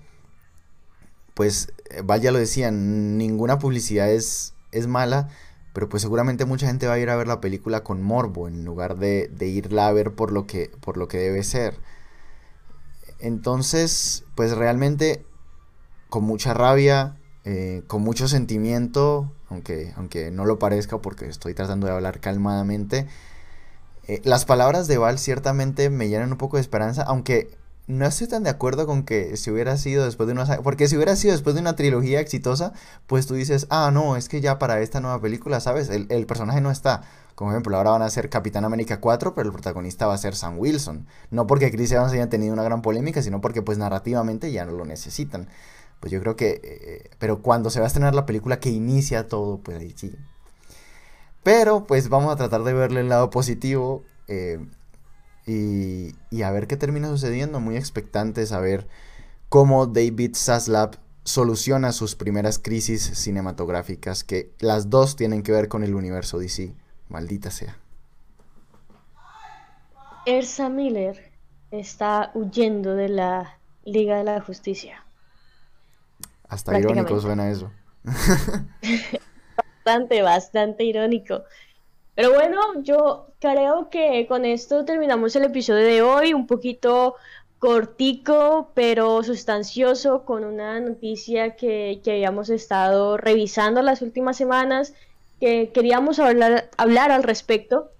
pues, 1.34 1.73
eh, 1.89 2.01
vaya 2.03 2.32
lo 2.32 2.39
decía, 2.39 2.71
ninguna 2.71 3.60
publicidad 3.60 4.10
es, 4.12 4.53
es 4.71 4.88
mala, 4.88 5.30
pero 5.77 5.89
pues 5.89 6.01
seguramente 6.01 6.45
mucha 6.45 6.65
gente 6.65 6.87
va 6.87 6.93
a 6.93 6.97
ir 6.97 7.07
a 7.11 7.15
ver 7.15 7.27
la 7.27 7.39
película 7.39 7.83
con 7.83 8.01
morbo 8.01 8.47
en 8.47 8.65
lugar 8.65 8.97
de, 8.97 9.27
de 9.27 9.45
irla 9.45 9.87
a 9.87 9.91
ver 9.91 10.11
por 10.15 10.31
lo 10.31 10.47
que, 10.47 10.71
por 10.81 10.97
lo 10.97 11.07
que 11.07 11.19
debe 11.19 11.43
ser. 11.43 11.77
Entonces, 13.19 14.25
pues 14.33 14.57
realmente 14.57 15.23
con 16.09 16.23
mucha 16.23 16.55
rabia, 16.55 17.19
eh, 17.43 17.83
con 17.85 18.01
mucho 18.01 18.27
sentimiento, 18.27 19.31
aunque, 19.49 19.93
aunque 19.97 20.31
no 20.31 20.45
lo 20.45 20.57
parezca 20.57 20.97
porque 20.97 21.27
estoy 21.27 21.53
tratando 21.53 21.85
de 21.85 21.93
hablar 21.93 22.21
calmadamente. 22.21 23.05
Eh, 24.07 24.19
las 24.23 24.45
palabras 24.45 24.87
de 24.87 24.97
Val 24.97 25.19
ciertamente 25.19 25.91
me 25.91 26.09
llenan 26.09 26.31
un 26.31 26.39
poco 26.39 26.57
de 26.57 26.61
esperanza, 26.61 27.03
aunque 27.03 27.55
no 27.88 28.06
estoy 28.06 28.28
tan 28.28 28.43
de 28.43 28.50
acuerdo 28.50 28.86
con 28.86 29.04
que 29.04 29.38
si 29.38 29.50
hubiera 29.50 29.78
sido 29.78 30.04
después 30.06 30.28
de 30.28 30.34
una... 30.34 30.45
Porque 30.62 30.88
si 30.88 30.97
hubiera 30.97 31.15
sido 31.15 31.32
después 31.32 31.56
de 31.56 31.62
una 31.62 31.76
trilogía 31.76 32.19
exitosa, 32.19 32.73
pues 33.08 33.28
tú 33.28 33.34
dices, 33.34 33.65
ah, 33.69 33.91
no, 33.93 34.17
es 34.17 34.28
que 34.28 34.41
ya 34.41 34.60
para 34.60 34.82
esta 34.82 35.00
nueva 35.00 35.21
película, 35.21 35.62
¿sabes? 35.62 35.89
El, 35.89 36.06
el 36.10 36.26
personaje 36.26 36.60
no 36.60 36.69
está. 36.69 37.02
Como 37.34 37.52
ejemplo, 37.52 37.78
ahora 37.78 37.91
van 37.91 38.02
a 38.02 38.10
ser 38.10 38.30
Capitán 38.30 38.65
América 38.65 39.00
4, 39.00 39.34
pero 39.34 39.47
el 39.47 39.54
protagonista 39.54 40.06
va 40.06 40.15
a 40.15 40.17
ser 40.17 40.36
Sam 40.36 40.60
Wilson. 40.60 41.08
No 41.32 41.47
porque 41.47 41.71
Chris 41.71 41.91
Evans 41.93 42.12
haya 42.12 42.30
tenido 42.30 42.52
una 42.54 42.63
gran 42.63 42.82
polémica, 42.82 43.21
sino 43.21 43.39
porque 43.39 43.62
pues 43.62 43.78
narrativamente 43.78 44.52
ya 44.52 44.65
no 44.65 44.73
lo 44.73 44.84
necesitan. 44.84 45.47
Pues 46.02 46.12
yo 46.12 46.19
creo 46.19 46.36
que... 46.36 46.60
Eh, 46.63 47.10
pero 47.19 47.41
cuando 47.41 47.69
se 47.69 47.80
va 47.80 47.86
a 47.86 47.88
estrenar 47.88 48.13
la 48.13 48.26
película 48.26 48.60
que 48.60 48.69
inicia 48.69 49.28
todo, 49.30 49.60
pues 49.60 49.78
ahí 49.78 49.93
sí. 49.95 50.13
Pero 51.43 51.86
pues 51.88 52.10
vamos 52.10 52.34
a 52.34 52.36
tratar 52.36 52.63
de 52.63 52.73
verle 52.73 53.00
el 53.00 53.08
lado 53.08 53.30
positivo. 53.30 54.04
Eh, 54.28 54.60
y, 55.47 56.41
a 56.43 56.51
ver 56.51 56.67
qué 56.67 56.75
termina 56.75 57.07
sucediendo. 57.07 57.60
Muy 57.60 57.77
expectantes 57.77 58.51
a 58.51 58.60
ver 58.60 58.88
cómo 59.49 59.88
David 59.88 60.36
Zaslav 60.36 60.99
soluciona 61.23 61.93
sus 61.93 62.15
primeras 62.15 62.60
crisis 62.60 63.03
cinematográficas, 63.03 64.23
que 64.23 64.51
las 64.60 64.89
dos 64.89 65.15
tienen 65.15 65.43
que 65.43 65.53
ver 65.53 65.69
con 65.69 65.83
el 65.83 65.95
universo 65.95 66.38
DC. 66.38 66.75
Maldita 67.10 67.51
sea. 67.51 67.77
Ersa 70.25 70.67
Miller 70.67 71.31
está 71.71 72.31
huyendo 72.33 72.95
de 72.95 73.07
la 73.07 73.60
Liga 73.86 74.17
de 74.17 74.25
la 74.25 74.41
Justicia. 74.41 75.05
Hasta 76.49 76.77
irónico 76.77 77.19
suena 77.21 77.49
eso. 77.49 77.71
bastante, 79.86 80.21
bastante 80.21 80.83
irónico. 80.83 81.43
Pero 82.17 82.34
bueno, 82.34 82.82
yo 82.82 83.27
creo 83.39 83.91
que 83.91 84.25
con 84.27 84.43
esto 84.43 84.86
terminamos 84.86 85.36
el 85.36 85.43
episodio 85.43 85.86
de 85.86 86.01
hoy, 86.01 86.34
un 86.34 86.47
poquito 86.47 87.13
cortico, 87.60 88.71
pero 88.73 89.21
sustancioso, 89.21 90.25
con 90.25 90.43
una 90.43 90.80
noticia 90.80 91.56
que, 91.56 92.01
habíamos 92.08 92.49
estado 92.49 93.17
revisando 93.17 93.84
las 93.84 94.01
últimas 94.01 94.36
semanas, 94.36 94.95
que 95.39 95.69
queríamos 95.71 96.17
hablar, 96.17 96.71
hablar 96.77 97.12
al 97.12 97.21
respecto 97.21 97.91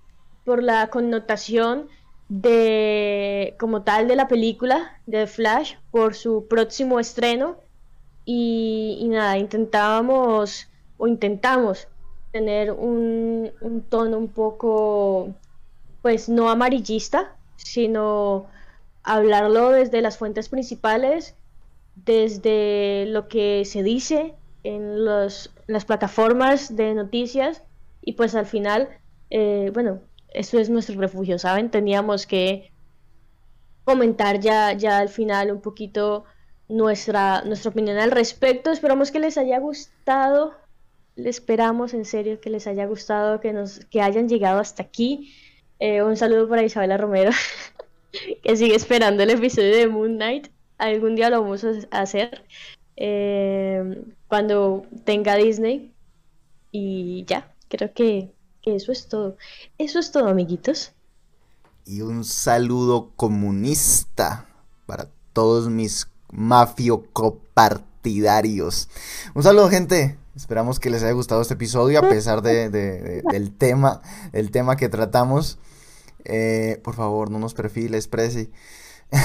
por 0.46 0.64
la 0.64 0.88
connotación 0.88 1.88
de 2.28 3.56
como 3.60 3.84
tal 3.84 4.08
de 4.08 4.16
la 4.16 4.28
película 4.28 5.00
de 5.06 5.28
Flash 5.28 5.76
por 5.92 6.16
su 6.16 6.48
próximo 6.48 7.00
estreno. 7.00 7.58
Y, 8.26 8.98
y 9.00 9.10
nada 9.10 9.38
intentábamos 9.38 10.70
o 10.98 11.08
intentamos 11.08 11.88
tener 12.32 12.72
un, 12.72 13.52
tono 13.90 14.18
un 14.18 14.28
poco, 14.28 15.34
pues 16.02 16.30
no 16.30 16.50
amarillista, 16.50 17.36
sino 17.56 18.48
hablarlo 19.04 19.70
desde 19.72 20.02
las 20.02 20.18
fuentes 20.18 20.50
principales, 20.50 21.36
desde 21.96 23.06
lo 23.08 23.28
que 23.28 23.64
se 23.66 23.84
dice 23.84 24.36
en, 24.64 25.06
los, 25.06 25.54
las 25.68 25.86
plataformas 25.86 26.76
de 26.76 26.94
noticias 26.94 27.64
y 28.02 28.14
pues 28.14 28.36
al 28.36 28.46
final, 28.46 28.90
eh, 29.30 29.72
bueno, 29.74 30.02
eso 30.30 30.60
es 30.60 30.70
nuestro 30.70 31.00
refugio, 31.00 31.40
¿saben? 31.40 31.72
Teníamos 31.72 32.28
que 32.28 32.72
comentar 33.84 34.40
ya, 34.40 34.74
ya 34.74 35.00
al 35.00 35.10
final 35.10 35.52
un 35.52 35.62
poquito 35.62 36.26
nuestra, 36.68 37.42
nuestra 37.44 37.72
opinión 37.72 37.98
al 37.98 38.12
respecto. 38.12 38.72
Esperamos 38.72 39.12
que 39.12 39.20
les 39.20 39.38
haya 39.38 39.60
gustado 39.60 40.54
esperamos 41.18 41.94
en 41.94 42.06
serio 42.06 42.40
que 42.40 42.50
les 42.50 42.68
haya 42.68 42.86
gustado, 42.86 43.40
que, 43.40 43.54
nos, 43.54 43.80
que 43.86 44.02
hayan 44.02 44.30
llegado 44.30 44.60
hasta 44.60 44.84
aquí. 44.84 45.34
Eh, 45.80 46.04
un 46.04 46.18
saludo 46.18 46.50
para 46.50 46.64
Isabela 46.64 46.98
Romero, 46.98 47.32
que 48.44 48.56
sigue 48.56 48.76
esperando 48.76 49.24
el 49.24 49.32
episodio 49.32 49.76
de 49.76 49.88
Moon 49.88 50.16
Knight. 50.16 50.48
Algún 50.78 51.16
día 51.16 51.30
lo 51.30 51.42
vamos 51.42 51.64
a 51.64 51.70
hacer 51.92 52.44
eh, 52.96 54.04
cuando 54.28 54.86
tenga 55.06 55.36
Disney. 55.36 55.94
Y 56.72 57.26
ya, 57.26 57.54
creo 57.70 57.94
que, 57.94 58.34
que 58.62 58.76
eso 58.76 58.92
es 58.92 59.08
todo. 59.08 59.38
Eso 59.78 60.00
es 60.00 60.12
todo, 60.12 60.28
amiguitos. 60.28 60.92
Y 61.86 62.02
un 62.02 62.26
saludo 62.26 63.12
comunista 63.16 64.46
para 64.86 65.08
todos 65.34 65.70
mis 65.70 66.08
mafiocopartidarios. 66.32 68.90
Un 69.34 69.44
saludo, 69.44 69.70
gente. 69.70 70.18
Esperamos 70.38 70.80
que 70.80 70.92
les 70.92 71.02
haya 71.02 71.14
gustado 71.14 71.42
este 71.42 71.56
episodio 71.56 71.98
a 71.98 72.08
pesar 72.08 72.44
de, 72.44 72.70
del 72.70 73.58
tema, 73.58 74.04
el 74.34 74.52
tema 74.52 74.76
que 74.76 74.88
tratamos. 74.88 75.58
Eh, 76.26 76.80
por 76.84 76.94
favor, 76.94 77.32
no 77.32 77.40
nos 77.40 77.56
perfiles, 77.56 78.08
Prezi. 78.08 78.52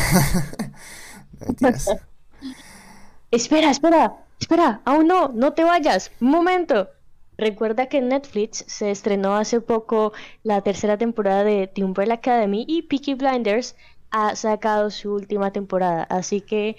espera, 3.31 3.71
espera, 3.71 4.25
espera, 4.41 4.81
aún 4.87 5.07
no, 5.07 5.29
no 5.29 5.53
te 5.53 5.65
vayas. 5.65 6.11
Un 6.19 6.31
momento. 6.31 6.89
Recuerda 7.37 7.91
que 7.91 7.99
en 7.99 8.09
Netflix 8.09 8.65
se 8.67 8.91
estrenó 8.91 9.37
hace 9.37 9.61
poco 9.61 10.15
la 10.45 10.63
tercera 10.63 10.97
temporada 10.97 11.45
de 11.45 11.67
The 11.67 11.85
Academy 12.11 12.65
y 12.67 12.83
Peaky 12.83 13.15
Blinders 13.15 13.77
ha 14.11 14.35
sacado 14.35 14.91
su 14.91 15.13
última 15.13 15.53
temporada. 15.53 16.05
Así 16.05 16.41
que, 16.41 16.79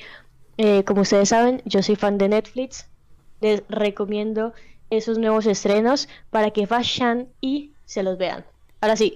eh, 0.58 0.84
como 0.86 1.02
ustedes 1.02 1.30
saben, 1.30 1.62
yo 1.66 1.84
soy 1.84 1.96
fan 1.96 2.18
de 2.18 2.30
Netflix 2.30 2.88
les 3.44 3.62
recomiendo 3.68 4.54
esos 4.90 5.18
nuevos 5.18 5.46
estrenos 5.46 6.08
para 6.30 6.52
que 6.52 6.66
vayan 6.66 7.28
y 7.42 7.74
se 7.86 8.02
los 8.02 8.18
vean. 8.18 8.46
Ahora 8.80 8.96
sí, 8.96 9.16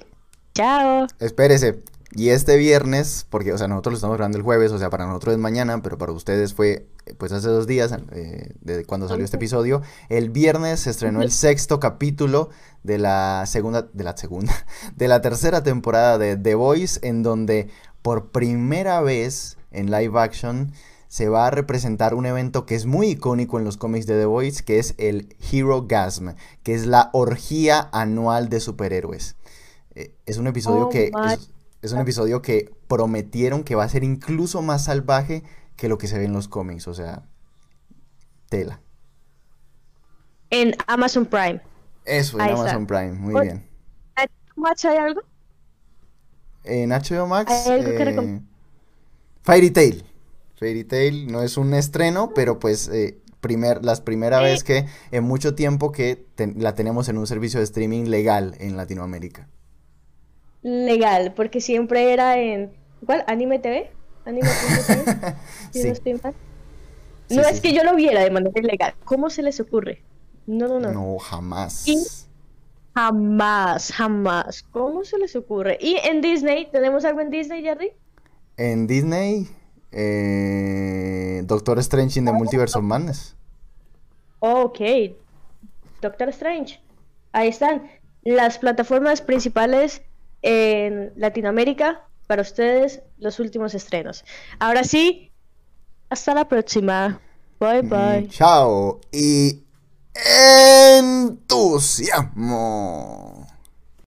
chao. 0.53 1.07
Espérese. 1.19 1.81
Y 2.11 2.29
este 2.29 2.57
viernes, 2.57 3.25
porque, 3.29 3.53
o 3.53 3.57
sea, 3.57 3.67
nosotros 3.67 3.93
lo 3.93 3.97
estamos 3.97 4.17
grabando 4.17 4.37
el 4.37 4.43
jueves, 4.43 4.71
o 4.71 4.79
sea, 4.79 4.89
para 4.89 5.05
nosotros 5.05 5.33
es 5.33 5.39
mañana, 5.39 5.81
pero 5.81 5.97
para 5.97 6.13
ustedes 6.13 6.53
fue, 6.53 6.87
pues, 7.17 7.31
hace 7.31 7.47
dos 7.47 7.67
días, 7.67 7.93
eh, 8.11 8.53
de 8.61 8.85
cuando 8.85 9.07
salió 9.07 9.23
este 9.23 9.37
episodio. 9.37 9.81
El 10.09 10.29
viernes 10.29 10.81
se 10.81 10.89
estrenó 10.89 11.21
el 11.21 11.31
sexto 11.31 11.79
capítulo 11.79 12.49
de 12.83 12.97
la 12.97 13.45
segunda, 13.45 13.83
de 13.93 14.03
la 14.03 14.15
segunda, 14.17 14.53
de 14.95 15.07
la 15.07 15.21
tercera 15.21 15.63
temporada 15.63 16.17
de 16.17 16.37
The 16.37 16.55
Voice, 16.55 16.99
en 17.03 17.23
donde 17.23 17.69
por 18.01 18.31
primera 18.31 19.01
vez 19.01 19.57
en 19.71 19.91
live 19.91 20.19
action 20.19 20.71
se 21.07 21.29
va 21.29 21.47
a 21.47 21.51
representar 21.51 22.13
un 22.13 22.25
evento 22.25 22.65
que 22.65 22.75
es 22.75 22.85
muy 22.85 23.11
icónico 23.11 23.57
en 23.57 23.65
los 23.65 23.77
cómics 23.77 24.05
de 24.07 24.19
The 24.19 24.25
Voice, 24.25 24.63
que 24.63 24.79
es 24.79 24.93
el 24.97 25.35
Hero 25.51 25.85
Gasm, 25.87 26.31
que 26.63 26.73
es 26.73 26.85
la 26.85 27.09
orgía 27.13 27.89
anual 27.91 28.49
de 28.49 28.59
superhéroes. 28.59 29.35
Eh, 29.95 30.13
es 30.25 30.37
un 30.37 30.47
episodio 30.47 30.87
oh 30.87 30.89
que 30.89 31.11
es, 31.81 31.91
un 31.91 31.99
episodio 31.99 32.41
que 32.41 32.71
prometieron 32.87 33.63
que 33.63 33.75
va 33.75 33.85
a 33.85 33.89
ser 33.89 34.03
incluso 34.03 34.61
más 34.61 34.85
salvaje 34.85 35.43
que 35.75 35.87
lo 35.87 35.97
que 35.97 36.07
se 36.07 36.17
ve 36.17 36.25
en 36.25 36.33
los 36.33 36.47
cómics, 36.47 36.87
o 36.87 36.93
sea, 36.93 37.23
tela. 38.49 38.81
En 40.49 40.75
Amazon 40.87 41.25
Prime. 41.25 41.61
Eso, 42.03 42.39
en 42.39 42.49
Amazon 42.49 42.85
Prime, 42.85 43.13
muy 43.13 43.41
bien. 43.41 43.67
¿En 44.17 44.29
Max 44.55 44.85
hay 44.85 44.97
algo? 44.97 45.21
En 46.63 46.89
HBO 46.89 47.27
Max. 47.27 47.51
¿Hay 47.51 47.71
algo 47.71 47.97
que 47.97 48.03
eh, 48.03 48.41
Fairy 49.43 49.71
Tail. 49.71 50.03
Fairy 50.57 50.83
Tail 50.83 51.31
no 51.31 51.43
es 51.43 51.55
un 51.57 51.73
estreno, 51.73 52.31
pero 52.33 52.57
pues 52.59 52.89
eh, 52.89 53.19
primer, 53.41 53.85
las 53.85 54.01
primera 54.01 54.41
vez 54.41 54.63
que 54.63 54.85
en 55.11 55.23
mucho 55.23 55.53
tiempo 55.53 55.91
que 55.91 56.25
la 56.55 56.73
tenemos 56.73 57.09
en 57.09 57.17
un 57.17 57.27
servicio 57.27 57.59
de 57.59 57.63
streaming 57.63 58.05
legal 58.05 58.55
en 58.59 58.75
Latinoamérica. 58.75 59.47
Legal, 60.63 61.33
porque 61.35 61.61
siempre 61.61 62.11
era 62.11 62.39
en 62.39 62.71
¿cuál? 63.05 63.23
Anime 63.27 63.59
TV, 63.59 63.91
Anime 64.25 64.49
TV. 64.49 65.35
sí. 65.93 66.13
no, 67.35 67.41
es 67.43 67.61
que 67.61 67.73
yo 67.73 67.83
lo 67.83 67.95
viera 67.95 68.23
de 68.23 68.31
manera 68.31 68.59
ilegal. 68.59 68.95
¿Cómo 69.05 69.29
se 69.29 69.43
les 69.43 69.59
ocurre? 69.59 70.03
No, 70.47 70.67
no, 70.67 70.79
no. 70.79 70.91
No, 70.91 71.17
jamás. 71.19 71.85
Jamás, 72.95 73.91
jamás. 73.91 74.63
¿Cómo 74.71 75.03
se 75.03 75.19
les 75.19 75.35
ocurre? 75.35 75.77
¿Y 75.79 75.97
en 76.03 76.21
Disney? 76.21 76.67
¿Tenemos 76.71 77.05
algo 77.05 77.21
en 77.21 77.29
Disney, 77.29 77.61
Jerry? 77.61 77.91
En 78.57 78.87
Disney, 78.87 79.47
eh, 79.97 81.41
Doctor 81.45 81.79
Strange 81.79 82.19
in 82.19 82.25
the 82.25 82.31
Multiverse 82.31 82.77
of 82.77 82.83
Madness. 82.83 83.35
Ok, 84.39 84.79
Doctor 86.01 86.29
Strange. 86.29 86.79
Ahí 87.31 87.47
están 87.47 87.89
las 88.21 88.59
plataformas 88.59 89.21
principales 89.21 90.03
en 90.43 91.11
Latinoamérica 91.15 92.05
para 92.27 92.43
ustedes 92.43 93.01
los 93.17 93.39
últimos 93.39 93.73
estrenos. 93.73 94.23
Ahora 94.59 94.83
sí, 94.83 95.31
hasta 96.09 96.35
la 96.35 96.47
próxima. 96.47 97.19
Bye 97.59 97.81
mm, 97.81 97.89
bye. 97.89 98.27
chao 98.29 99.01
y 99.11 99.63
entusiasmo. 101.07 101.97